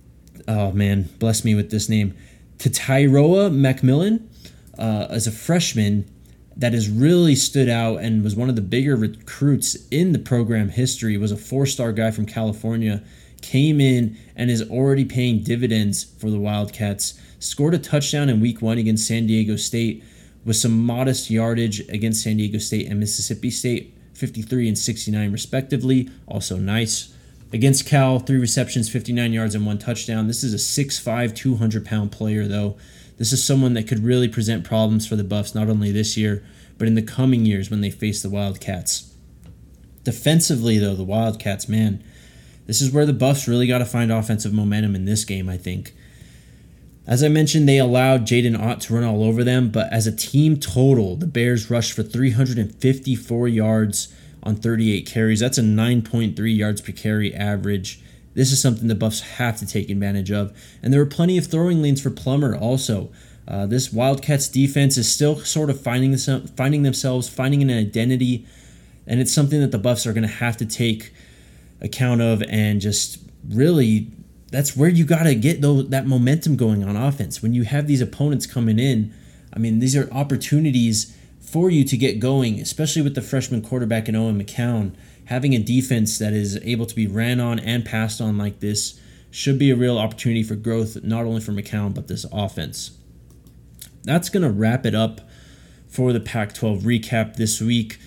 oh 0.48 0.72
man, 0.72 1.10
bless 1.20 1.44
me 1.44 1.56
with 1.56 1.72
this 1.72 1.90
name 1.90 2.16
to 2.60 2.70
Tyroa 2.70 3.50
McMillan 3.50 4.24
uh, 4.78 5.08
as 5.10 5.26
a 5.26 5.32
freshman 5.32 6.06
that 6.56 6.74
has 6.74 6.90
really 6.90 7.36
stood 7.36 7.68
out 7.68 7.98
and 8.02 8.24
was 8.24 8.36
one 8.36 8.50
of 8.50 8.56
the 8.56 8.62
bigger 8.62 8.96
recruits 8.96 9.76
in 9.90 10.12
the 10.12 10.20
program 10.20 10.70
history 10.70 11.18
was 11.18 11.32
a 11.32 11.38
four-star 11.38 11.92
guy 11.92 12.12
from 12.12 12.28
California 12.28 13.02
came 13.42 13.82
in 13.82 14.16
and 14.36 14.52
is 14.52 14.62
already 14.70 15.06
paying 15.06 15.42
dividends 15.42 16.04
for 16.04 16.30
the 16.30 16.38
Wildcats 16.38 17.20
scored 17.40 17.74
a 17.74 17.80
touchdown 17.80 18.30
in 18.30 18.40
week 18.40 18.62
1 18.62 18.78
against 18.78 19.08
San 19.08 19.26
Diego 19.26 19.56
State 19.56 20.04
with 20.46 20.56
some 20.56 20.86
modest 20.86 21.30
yardage 21.30 21.88
against 21.90 22.24
San 22.24 22.38
Diego 22.38 22.58
State 22.58 22.88
and 22.88 23.00
Mississippi 23.00 23.52
State 23.52 23.96
53 24.14 24.68
and 24.68 24.78
69 24.78 25.32
respectively 25.32 26.10
also 26.28 26.58
nice 26.58 27.14
Against 27.54 27.86
Cal, 27.86 28.20
three 28.20 28.40
receptions, 28.40 28.90
59 28.90 29.34
yards, 29.34 29.56
and 29.56 29.66
one 29.66 29.78
touchdown. 29.78 30.28
This 30.28 30.44
is 30.44 30.54
a 30.54 30.84
6'5, 30.84 31.36
200 31.36 31.86
pound 31.86 32.12
player, 32.12 32.48
though. 32.48 32.78
This 33.18 33.34
is 33.34 33.44
someone 33.44 33.74
that 33.74 33.88
could 33.88 34.04
really 34.04 34.30
present 34.30 34.64
problems 34.64 35.06
for 35.06 35.18
the 35.18 35.24
Buffs, 35.24 35.54
not 35.54 35.70
only 35.70 35.92
this 35.92 36.16
year, 36.16 36.44
but 36.78 36.88
in 36.88 36.96
the 36.96 37.02
coming 37.02 37.46
years 37.46 37.70
when 37.70 37.82
they 37.82 37.90
face 37.90 38.22
the 38.22 38.30
Wildcats. 38.30 39.14
Defensively, 40.04 40.78
though, 40.78 40.96
the 40.96 41.04
Wildcats, 41.04 41.68
man, 41.68 42.02
this 42.68 42.82
is 42.82 42.92
where 42.92 43.06
the 43.06 43.14
Buffs 43.14 43.50
really 43.50 43.68
got 43.68 43.80
to 43.80 43.86
find 43.86 44.12
offensive 44.12 44.54
momentum 44.54 44.96
in 44.96 45.06
this 45.06 45.26
game, 45.26 45.50
I 45.50 45.58
think. 45.58 45.94
As 47.08 47.24
I 47.24 47.30
mentioned, 47.30 47.68
they 47.68 47.80
allowed 47.80 48.28
Jaydn 48.28 48.60
Ott 48.60 48.82
to 48.82 48.94
run 48.94 49.04
all 49.04 49.24
over 49.24 49.44
them, 49.44 49.70
but 49.70 49.92
as 49.92 50.06
a 50.06 50.16
team 50.16 50.58
total, 50.58 51.16
the 51.16 51.26
Bears 51.26 51.70
rushed 51.70 51.94
for 51.94 52.04
354 52.04 53.48
yards 53.48 54.14
on 54.44 54.56
38 54.56 55.06
carries. 55.06 55.40
That's 55.40 55.58
a 55.58 55.64
9.3 55.64 56.56
yards 56.56 56.82
per 56.82 56.92
carry 56.92 57.34
average. 57.34 58.02
This 58.34 58.52
is 58.52 58.62
something 58.62 58.88
the 58.88 58.96
Buffs 58.96 59.22
have 59.22 59.58
to 59.58 59.66
take 59.66 59.90
advantage 59.90 60.32
of. 60.32 60.56
And 60.82 60.94
there 60.94 61.00
were 61.00 61.08
plenty 61.08 61.38
of 61.38 61.48
throwing 61.48 61.82
lanes 61.82 62.02
for 62.02 62.12
Plummer 62.12 62.56
also. 62.56 63.10
Uh, 63.48 63.66
this 63.66 63.92
Wildcats 63.92 64.48
defense 64.48 64.98
is 64.98 65.12
still 65.12 65.38
sort 65.40 65.70
of 65.70 65.82
finding 65.82 66.16
finding 66.16 66.84
themselves, 66.84 67.28
finding 67.28 67.62
an 67.62 67.72
identity, 67.72 68.46
and 69.08 69.20
it's 69.20 69.34
something 69.34 69.60
that 69.60 69.72
the 69.72 69.80
Buffs 69.80 70.06
are 70.06 70.14
going 70.14 70.22
to 70.22 70.36
have 70.36 70.56
to 70.58 70.66
take 70.66 71.12
account 71.82 72.22
of 72.22 72.44
and 72.44 72.80
just 72.80 73.20
really 73.50 74.08
that's 74.52 74.76
where 74.76 74.90
you 74.90 75.06
got 75.06 75.24
to 75.24 75.34
get 75.34 75.62
those, 75.62 75.90
that 75.90 76.06
momentum 76.06 76.58
going 76.58 76.84
on 76.84 76.96
offense. 76.96 77.42
When 77.42 77.54
you 77.54 77.64
have 77.64 77.88
these 77.88 78.02
opponents 78.02 78.46
coming 78.46 78.78
in, 78.78 79.14
I 79.54 79.60
mean, 79.60 79.80
these 79.80 79.96
are 79.96 80.12
opportunities 80.12 81.18
for 81.40 81.70
you 81.70 81.84
to 81.86 81.98
get 81.98 82.20
going, 82.20 82.60
especially 82.60 83.02
with 83.02 83.16
the 83.16 83.22
freshman 83.22 83.62
quarterback 83.62 84.08
in 84.08 84.16
Owen 84.16 84.42
McCown. 84.42 84.94
Having 85.26 85.56
a 85.56 85.60
defense 85.60 86.18
that 86.20 86.34
is 86.34 86.58
able 86.64 86.86
to 86.86 86.96
be 86.96 87.08
ran 87.08 87.40
on 87.40 87.60
and 87.60 87.86
passed 87.86 88.20
on 88.20 88.38
like 88.38 88.60
this 88.60 89.00
should 89.32 89.58
be 89.58 89.72
a 89.72 89.76
real 89.76 89.98
opportunity 89.98 90.44
for 90.44 90.56
growth, 90.56 91.02
not 91.04 91.26
only 91.26 91.40
for 91.40 91.54
McCown, 91.54 91.94
but 91.94 92.10
this 92.10 92.26
offense. 92.34 92.92
That's 94.04 94.30
going 94.30 94.44
to 94.44 94.50
wrap 94.50 94.86
it 94.86 94.94
up 94.94 95.22
for 95.88 96.12
the 96.12 96.20
Pac 96.20 96.54
12 96.54 96.80
recap 96.80 97.36
this 97.36 97.62
week. 97.62 98.00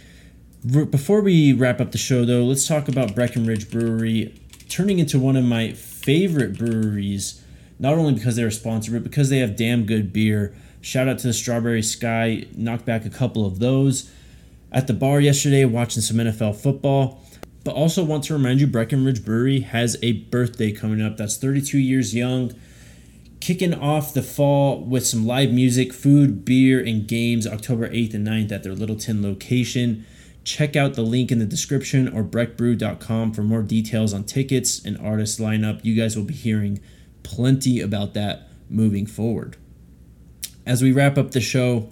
Before 0.67 1.21
we 1.21 1.53
wrap 1.53 1.81
up 1.81 1.93
the 1.93 1.99
show, 1.99 2.25
though, 2.25 2.45
let's 2.45 2.67
talk 2.67 2.89
about 2.89 3.15
Breckenridge 3.15 3.71
Brewery 3.71 4.35
turning 4.69 4.99
into 4.99 5.19
one 5.19 5.37
of 5.37 5.45
my 5.45 5.73
favorite 6.05 6.59
breweries, 6.59 7.43
not 7.79 7.95
only 7.95 8.13
because 8.13 8.37
they're 8.37 8.47
a 8.47 8.53
sponsor, 8.53 8.93
but 8.93 9.03
because 9.03 9.31
they 9.31 9.39
have 9.39 9.57
damn 9.57 9.87
good 9.87 10.13
beer. 10.13 10.55
Shout 10.81 11.09
out 11.09 11.19
to 11.21 11.27
the 11.27 11.33
Strawberry 11.33 11.83
Sky, 11.83 12.47
knocked 12.55 12.85
back 12.85 13.07
a 13.07 13.11
couple 13.11 13.47
of 13.47 13.59
those 13.59 14.11
at 14.71 14.89
the 14.89 14.93
bar 14.93 15.21
yesterday 15.21 15.65
watching 15.65 16.03
some 16.03 16.19
NFL 16.19 16.57
football. 16.57 17.23
But 17.63 17.75
also 17.75 18.05
want 18.05 18.25
to 18.25 18.35
remind 18.35 18.61
you 18.61 18.67
Breckenridge 18.67 19.25
Brewery 19.25 19.61
has 19.61 19.97
a 20.03 20.13
birthday 20.13 20.71
coming 20.73 21.01
up 21.01 21.17
that's 21.17 21.39
32 21.39 21.79
years 21.79 22.15
young. 22.15 22.53
Kicking 23.41 23.73
off 23.73 24.13
the 24.13 24.23
fall 24.23 24.81
with 24.81 25.07
some 25.07 25.27
live 25.27 25.51
music, 25.51 25.95
food, 25.95 26.45
beer, 26.45 26.85
and 26.85 27.07
games 27.07 27.47
October 27.47 27.89
8th 27.89 28.15
and 28.15 28.27
9th 28.27 28.53
at 28.53 28.63
their 28.63 28.75
Littleton 28.75 29.23
location. 29.23 30.05
Check 30.45 30.77
out 30.77 30.95
the 30.95 31.03
link 31.03 31.33
in 31.33 31.39
the 31.39 31.47
description 31.47 32.07
or 32.07 32.23
breckbrew.com 32.23 33.33
for 33.33 33.43
more 33.43 33.63
details 33.63 34.13
on 34.13 34.25
tickets 34.25 34.85
and 34.85 34.99
artist 34.99 35.41
lineup. 35.41 35.83
You 35.85 35.95
guys 35.95 36.17
will 36.17 36.25
be 36.25 36.35
hearing 36.35 36.81
plenty 37.23 37.81
about 37.81 38.13
that 38.15 38.49
moving 38.69 39.07
forward. 39.07 39.57
As 40.67 40.83
we 40.83 40.93
wrap 40.93 41.17
up 41.17 41.31
the 41.31 41.41
show, 41.41 41.91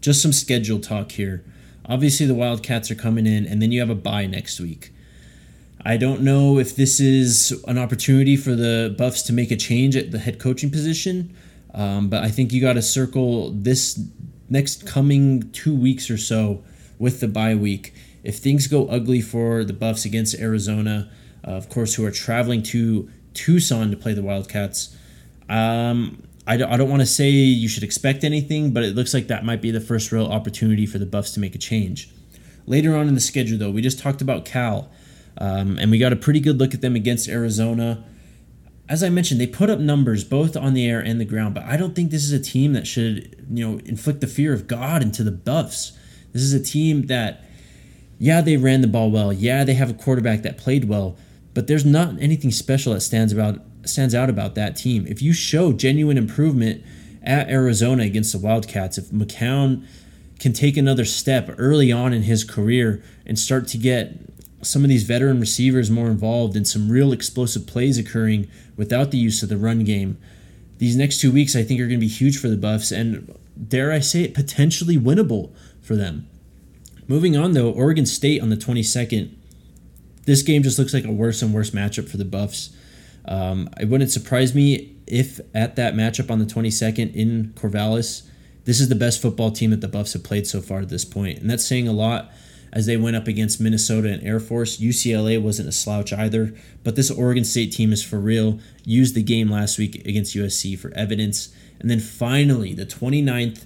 just 0.00 0.22
some 0.22 0.32
schedule 0.32 0.78
talk 0.78 1.12
here. 1.12 1.44
Obviously, 1.86 2.26
the 2.26 2.34
Wildcats 2.34 2.90
are 2.90 2.94
coming 2.94 3.26
in, 3.26 3.46
and 3.46 3.60
then 3.60 3.72
you 3.72 3.80
have 3.80 3.90
a 3.90 3.94
bye 3.96 4.26
next 4.26 4.60
week. 4.60 4.92
I 5.84 5.96
don't 5.96 6.20
know 6.22 6.58
if 6.58 6.76
this 6.76 7.00
is 7.00 7.50
an 7.66 7.78
opportunity 7.78 8.36
for 8.36 8.54
the 8.54 8.94
Buffs 8.96 9.22
to 9.22 9.32
make 9.32 9.50
a 9.50 9.56
change 9.56 9.96
at 9.96 10.12
the 10.12 10.20
head 10.20 10.38
coaching 10.38 10.70
position, 10.70 11.36
um, 11.74 12.08
but 12.08 12.22
I 12.22 12.30
think 12.30 12.52
you 12.52 12.60
got 12.60 12.74
to 12.74 12.82
circle 12.82 13.50
this 13.50 14.00
next 14.48 14.86
coming 14.86 15.50
two 15.50 15.74
weeks 15.74 16.08
or 16.08 16.18
so 16.18 16.62
with 17.02 17.18
the 17.18 17.26
bye 17.26 17.56
week. 17.56 17.92
If 18.22 18.38
things 18.38 18.68
go 18.68 18.86
ugly 18.86 19.20
for 19.20 19.64
the 19.64 19.72
Buffs 19.72 20.04
against 20.04 20.36
Arizona, 20.38 21.10
uh, 21.44 21.50
of 21.50 21.68
course, 21.68 21.96
who 21.96 22.06
are 22.06 22.12
traveling 22.12 22.62
to 22.74 23.10
Tucson 23.34 23.90
to 23.90 23.96
play 23.96 24.14
the 24.14 24.22
Wildcats, 24.22 24.96
um, 25.48 26.22
I 26.46 26.56
don't, 26.56 26.70
I 26.70 26.76
don't 26.76 26.88
want 26.88 27.02
to 27.02 27.06
say 27.06 27.28
you 27.28 27.68
should 27.68 27.82
expect 27.82 28.22
anything, 28.22 28.72
but 28.72 28.84
it 28.84 28.94
looks 28.94 29.12
like 29.14 29.26
that 29.26 29.44
might 29.44 29.60
be 29.60 29.72
the 29.72 29.80
first 29.80 30.12
real 30.12 30.26
opportunity 30.26 30.86
for 30.86 30.98
the 30.98 31.06
Buffs 31.06 31.32
to 31.32 31.40
make 31.40 31.56
a 31.56 31.58
change. 31.58 32.08
Later 32.66 32.96
on 32.96 33.08
in 33.08 33.16
the 33.16 33.20
schedule, 33.20 33.58
though, 33.58 33.72
we 33.72 33.82
just 33.82 33.98
talked 33.98 34.22
about 34.22 34.44
Cal, 34.44 34.88
um, 35.38 35.78
and 35.78 35.90
we 35.90 35.98
got 35.98 36.12
a 36.12 36.16
pretty 36.16 36.38
good 36.38 36.58
look 36.60 36.72
at 36.72 36.82
them 36.82 36.94
against 36.94 37.28
Arizona. 37.28 38.04
As 38.88 39.02
I 39.02 39.08
mentioned, 39.08 39.40
they 39.40 39.48
put 39.48 39.70
up 39.70 39.80
numbers 39.80 40.22
both 40.22 40.56
on 40.56 40.74
the 40.74 40.88
air 40.88 41.00
and 41.00 41.20
the 41.20 41.24
ground, 41.24 41.54
but 41.54 41.64
I 41.64 41.76
don't 41.76 41.96
think 41.96 42.12
this 42.12 42.22
is 42.22 42.32
a 42.32 42.38
team 42.38 42.74
that 42.74 42.86
should, 42.86 43.44
you 43.50 43.68
know, 43.68 43.80
inflict 43.84 44.20
the 44.20 44.28
fear 44.28 44.52
of 44.52 44.68
God 44.68 45.02
into 45.02 45.24
the 45.24 45.32
Buffs. 45.32 45.98
This 46.32 46.42
is 46.42 46.52
a 46.52 46.62
team 46.62 47.06
that, 47.06 47.44
yeah, 48.18 48.40
they 48.40 48.56
ran 48.56 48.80
the 48.80 48.88
ball 48.88 49.10
well. 49.10 49.32
Yeah, 49.32 49.64
they 49.64 49.74
have 49.74 49.90
a 49.90 49.94
quarterback 49.94 50.42
that 50.42 50.58
played 50.58 50.84
well, 50.84 51.16
but 51.54 51.66
there's 51.66 51.84
not 51.84 52.20
anything 52.20 52.50
special 52.50 52.94
that 52.94 53.00
stands 53.00 53.32
about 53.32 53.60
stands 53.84 54.14
out 54.14 54.30
about 54.30 54.54
that 54.54 54.76
team. 54.76 55.06
If 55.08 55.20
you 55.20 55.32
show 55.32 55.72
genuine 55.72 56.16
improvement 56.16 56.84
at 57.22 57.50
Arizona 57.50 58.04
against 58.04 58.32
the 58.32 58.38
Wildcats, 58.38 58.96
if 58.96 59.06
McCown 59.06 59.84
can 60.38 60.52
take 60.52 60.76
another 60.76 61.04
step 61.04 61.52
early 61.58 61.90
on 61.90 62.12
in 62.12 62.22
his 62.22 62.44
career 62.44 63.02
and 63.26 63.38
start 63.38 63.66
to 63.68 63.78
get 63.78 64.14
some 64.62 64.84
of 64.84 64.88
these 64.88 65.02
veteran 65.02 65.40
receivers 65.40 65.90
more 65.90 66.06
involved 66.06 66.56
in 66.56 66.64
some 66.64 66.88
real 66.88 67.12
explosive 67.12 67.66
plays 67.66 67.98
occurring 67.98 68.48
without 68.76 69.10
the 69.10 69.18
use 69.18 69.42
of 69.42 69.48
the 69.48 69.56
run 69.56 69.84
game. 69.84 70.16
These 70.78 70.96
next 70.96 71.20
two 71.20 71.32
weeks, 71.32 71.54
I 71.54 71.62
think, 71.62 71.80
are 71.80 71.86
going 71.86 72.00
to 72.00 72.06
be 72.06 72.08
huge 72.08 72.38
for 72.38 72.48
the 72.48 72.56
Buffs, 72.56 72.90
and 72.90 73.36
dare 73.68 73.92
I 73.92 74.00
say 74.00 74.22
it, 74.22 74.34
potentially 74.34 74.96
winnable 74.96 75.52
for 75.82 75.96
them. 75.96 76.28
Moving 77.08 77.36
on, 77.36 77.52
though, 77.52 77.70
Oregon 77.70 78.06
State 78.06 78.40
on 78.40 78.48
the 78.48 78.56
22nd. 78.56 79.34
This 80.24 80.42
game 80.42 80.62
just 80.62 80.78
looks 80.78 80.94
like 80.94 81.04
a 81.04 81.12
worse 81.12 81.42
and 81.42 81.52
worse 81.52 81.70
matchup 81.70 82.08
for 82.08 82.16
the 82.16 82.24
Buffs. 82.24 82.74
Um, 83.24 83.68
it 83.80 83.88
wouldn't 83.88 84.10
surprise 84.10 84.54
me 84.54 84.96
if 85.06 85.40
at 85.54 85.76
that 85.76 85.94
matchup 85.94 86.30
on 86.30 86.38
the 86.38 86.44
22nd 86.44 87.14
in 87.14 87.52
Corvallis, 87.54 88.28
this 88.64 88.80
is 88.80 88.88
the 88.88 88.94
best 88.94 89.20
football 89.20 89.50
team 89.50 89.70
that 89.70 89.80
the 89.80 89.88
Buffs 89.88 90.12
have 90.12 90.22
played 90.22 90.46
so 90.46 90.60
far 90.60 90.80
at 90.80 90.88
this 90.88 91.04
point. 91.04 91.38
And 91.38 91.50
that's 91.50 91.66
saying 91.66 91.88
a 91.88 91.92
lot 91.92 92.30
as 92.72 92.86
they 92.86 92.96
went 92.96 93.16
up 93.16 93.26
against 93.26 93.60
Minnesota 93.60 94.10
and 94.10 94.22
Air 94.22 94.40
Force. 94.40 94.78
UCLA 94.78 95.40
wasn't 95.40 95.68
a 95.68 95.72
slouch 95.72 96.12
either, 96.12 96.54
but 96.82 96.96
this 96.96 97.10
Oregon 97.10 97.44
State 97.44 97.72
team 97.72 97.92
is 97.92 98.02
for 98.02 98.18
real. 98.18 98.60
Used 98.84 99.14
the 99.14 99.22
game 99.22 99.50
last 99.50 99.78
week 99.78 99.96
against 100.06 100.34
USC 100.34 100.78
for 100.78 100.92
evidence. 100.94 101.54
And 101.80 101.90
then 101.90 102.00
finally, 102.00 102.72
the 102.72 102.86
29th 102.86 103.64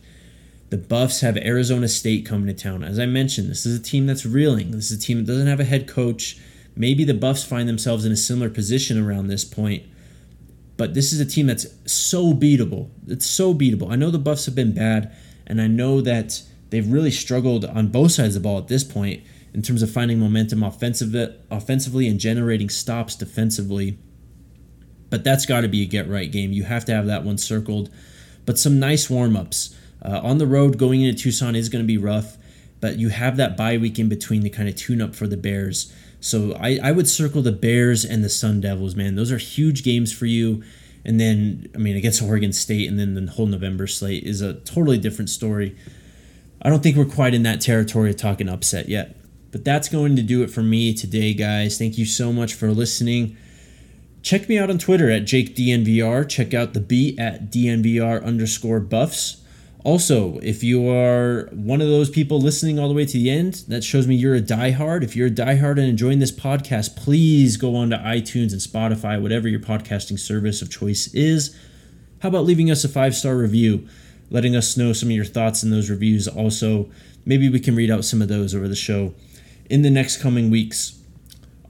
the 0.70 0.78
Buffs 0.78 1.20
have 1.20 1.36
Arizona 1.36 1.88
State 1.88 2.26
coming 2.26 2.46
to 2.46 2.54
town. 2.54 2.82
As 2.82 2.98
I 2.98 3.06
mentioned, 3.06 3.48
this 3.48 3.66
is 3.66 3.78
a 3.78 3.82
team 3.82 4.06
that's 4.06 4.26
reeling. 4.26 4.72
This 4.72 4.90
is 4.90 4.98
a 4.98 5.00
team 5.00 5.18
that 5.18 5.26
doesn't 5.26 5.46
have 5.46 5.60
a 5.60 5.64
head 5.64 5.86
coach. 5.86 6.38
Maybe 6.74 7.04
the 7.04 7.14
Buffs 7.14 7.44
find 7.44 7.68
themselves 7.68 8.04
in 8.04 8.12
a 8.12 8.16
similar 8.16 8.50
position 8.50 8.98
around 8.98 9.28
this 9.28 9.44
point. 9.44 9.84
But 10.76 10.94
this 10.94 11.12
is 11.12 11.20
a 11.20 11.24
team 11.24 11.46
that's 11.46 11.66
so 11.90 12.34
beatable. 12.34 12.90
It's 13.06 13.26
so 13.26 13.54
beatable. 13.54 13.90
I 13.90 13.96
know 13.96 14.10
the 14.10 14.18
Buffs 14.18 14.46
have 14.46 14.54
been 14.54 14.74
bad, 14.74 15.14
and 15.46 15.60
I 15.60 15.68
know 15.68 16.00
that 16.02 16.42
they've 16.70 16.86
really 16.86 17.12
struggled 17.12 17.64
on 17.64 17.88
both 17.88 18.12
sides 18.12 18.36
of 18.36 18.42
the 18.42 18.48
ball 18.48 18.58
at 18.58 18.68
this 18.68 18.84
point 18.84 19.22
in 19.54 19.62
terms 19.62 19.82
of 19.82 19.90
finding 19.90 20.18
momentum 20.18 20.62
offensive, 20.62 21.14
offensively 21.50 22.08
and 22.08 22.20
generating 22.20 22.68
stops 22.68 23.14
defensively. 23.14 23.98
But 25.08 25.24
that's 25.24 25.46
got 25.46 25.62
to 25.62 25.68
be 25.68 25.82
a 25.82 25.86
get 25.86 26.08
right 26.08 26.30
game. 26.30 26.52
You 26.52 26.64
have 26.64 26.84
to 26.86 26.94
have 26.94 27.06
that 27.06 27.24
one 27.24 27.38
circled. 27.38 27.88
But 28.44 28.58
some 28.58 28.78
nice 28.78 29.08
warm 29.08 29.36
ups. 29.36 29.74
Uh, 30.06 30.20
on 30.22 30.38
the 30.38 30.46
road, 30.46 30.78
going 30.78 31.02
into 31.02 31.20
Tucson 31.20 31.56
is 31.56 31.68
going 31.68 31.82
to 31.82 31.86
be 31.86 31.98
rough, 31.98 32.36
but 32.80 32.98
you 32.98 33.08
have 33.08 33.36
that 33.36 33.56
bye 33.56 33.76
week 33.76 33.98
in 33.98 34.08
between 34.08 34.42
to 34.42 34.50
kind 34.50 34.68
of 34.68 34.76
tune 34.76 35.02
up 35.02 35.14
for 35.14 35.26
the 35.26 35.36
Bears. 35.36 35.92
So 36.20 36.56
I, 36.60 36.78
I 36.82 36.92
would 36.92 37.08
circle 37.08 37.42
the 37.42 37.52
Bears 37.52 38.04
and 38.04 38.22
the 38.22 38.28
Sun 38.28 38.60
Devils, 38.60 38.94
man. 38.94 39.16
Those 39.16 39.32
are 39.32 39.38
huge 39.38 39.82
games 39.82 40.12
for 40.12 40.26
you. 40.26 40.62
And 41.04 41.20
then, 41.20 41.68
I 41.74 41.78
mean, 41.78 41.96
against 41.96 42.22
Oregon 42.22 42.52
State 42.52 42.88
and 42.88 42.98
then 42.98 43.14
the 43.14 43.30
whole 43.32 43.46
November 43.46 43.86
slate 43.86 44.24
is 44.24 44.40
a 44.40 44.54
totally 44.54 44.98
different 44.98 45.30
story. 45.30 45.76
I 46.62 46.68
don't 46.68 46.82
think 46.82 46.96
we're 46.96 47.04
quite 47.04 47.34
in 47.34 47.42
that 47.44 47.60
territory 47.60 48.10
of 48.10 48.16
talking 48.16 48.48
upset 48.48 48.88
yet. 48.88 49.16
But 49.52 49.64
that's 49.64 49.88
going 49.88 50.16
to 50.16 50.22
do 50.22 50.42
it 50.42 50.50
for 50.50 50.62
me 50.62 50.92
today, 50.94 51.32
guys. 51.32 51.78
Thank 51.78 51.96
you 51.96 52.04
so 52.04 52.32
much 52.32 52.54
for 52.54 52.72
listening. 52.72 53.36
Check 54.22 54.48
me 54.48 54.58
out 54.58 54.68
on 54.68 54.78
Twitter 54.78 55.10
at 55.10 55.22
JakeDNVR. 55.22 56.28
Check 56.28 56.52
out 56.52 56.74
the 56.74 56.80
beat 56.80 57.18
at 57.18 57.50
DNVR 57.52 58.24
underscore 58.24 58.80
buffs. 58.80 59.42
Also, 59.86 60.40
if 60.40 60.64
you 60.64 60.90
are 60.90 61.48
one 61.52 61.80
of 61.80 61.86
those 61.86 62.10
people 62.10 62.40
listening 62.40 62.76
all 62.76 62.88
the 62.88 62.94
way 62.94 63.06
to 63.06 63.12
the 63.12 63.30
end, 63.30 63.62
that 63.68 63.84
shows 63.84 64.08
me 64.08 64.16
you're 64.16 64.34
a 64.34 64.40
diehard. 64.40 65.04
If 65.04 65.14
you're 65.14 65.28
a 65.28 65.30
diehard 65.30 65.78
and 65.78 65.86
enjoying 65.86 66.18
this 66.18 66.32
podcast, 66.32 66.96
please 66.96 67.56
go 67.56 67.76
on 67.76 67.90
to 67.90 67.96
iTunes 67.98 68.50
and 68.50 68.60
Spotify, 68.60 69.22
whatever 69.22 69.46
your 69.46 69.60
podcasting 69.60 70.18
service 70.18 70.60
of 70.60 70.72
choice 70.72 71.14
is. 71.14 71.56
How 72.18 72.30
about 72.30 72.42
leaving 72.42 72.68
us 72.68 72.82
a 72.82 72.88
five 72.88 73.14
star 73.14 73.36
review, 73.36 73.86
letting 74.28 74.56
us 74.56 74.76
know 74.76 74.92
some 74.92 75.10
of 75.10 75.14
your 75.14 75.24
thoughts 75.24 75.62
in 75.62 75.70
those 75.70 75.88
reviews? 75.88 76.26
Also, 76.26 76.90
maybe 77.24 77.48
we 77.48 77.60
can 77.60 77.76
read 77.76 77.88
out 77.88 78.04
some 78.04 78.20
of 78.20 78.26
those 78.26 78.56
over 78.56 78.66
the 78.66 78.74
show 78.74 79.14
in 79.70 79.82
the 79.82 79.90
next 79.90 80.20
coming 80.20 80.50
weeks. 80.50 80.98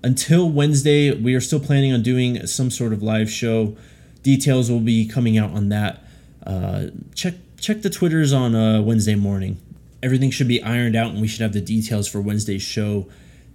Until 0.02 0.48
Wednesday, 0.48 1.12
we 1.12 1.34
are 1.34 1.40
still 1.42 1.60
planning 1.60 1.92
on 1.92 2.02
doing 2.02 2.46
some 2.46 2.70
sort 2.70 2.94
of 2.94 3.02
live 3.02 3.30
show. 3.30 3.76
Details 4.22 4.70
will 4.70 4.80
be 4.80 5.06
coming 5.06 5.36
out 5.36 5.50
on 5.50 5.68
that. 5.68 6.02
Uh, 6.46 6.86
check 7.14 7.34
check 7.58 7.82
the 7.82 7.90
Twitters 7.90 8.32
on 8.32 8.54
uh, 8.54 8.80
Wednesday 8.82 9.14
morning. 9.14 9.58
Everything 10.02 10.30
should 10.30 10.48
be 10.48 10.62
ironed 10.62 10.94
out, 10.96 11.10
and 11.10 11.20
we 11.20 11.28
should 11.28 11.40
have 11.40 11.52
the 11.52 11.60
details 11.60 12.06
for 12.08 12.20
Wednesday's 12.20 12.62
show 12.62 13.06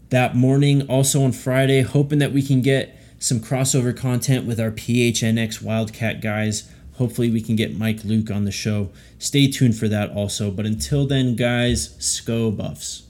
that 0.10 0.36
morning. 0.36 0.88
Also 0.88 1.24
on 1.24 1.32
Friday, 1.32 1.82
hoping 1.82 2.20
that 2.20 2.34
we 2.34 2.42
can 2.42 2.62
get 2.62 2.98
some 3.20 3.40
crossover 3.40 3.96
content 3.96 4.46
with 4.46 4.60
our 4.60 4.72
PHNX 4.72 5.62
Wildcat 5.62 6.22
guys. 6.22 6.70
Hopefully, 6.96 7.30
we 7.30 7.42
can 7.42 7.56
get 7.56 7.78
Mike 7.78 8.04
Luke 8.04 8.30
on 8.30 8.46
the 8.46 8.52
show. 8.52 8.90
Stay 9.20 9.50
tuned 9.50 9.78
for 9.78 9.88
that 9.88 10.12
also. 10.12 10.52
But 10.52 10.66
until 10.66 11.08
then, 11.08 11.36
guys, 11.36 11.90
Sko 12.00 12.56
Buffs. 12.56 13.04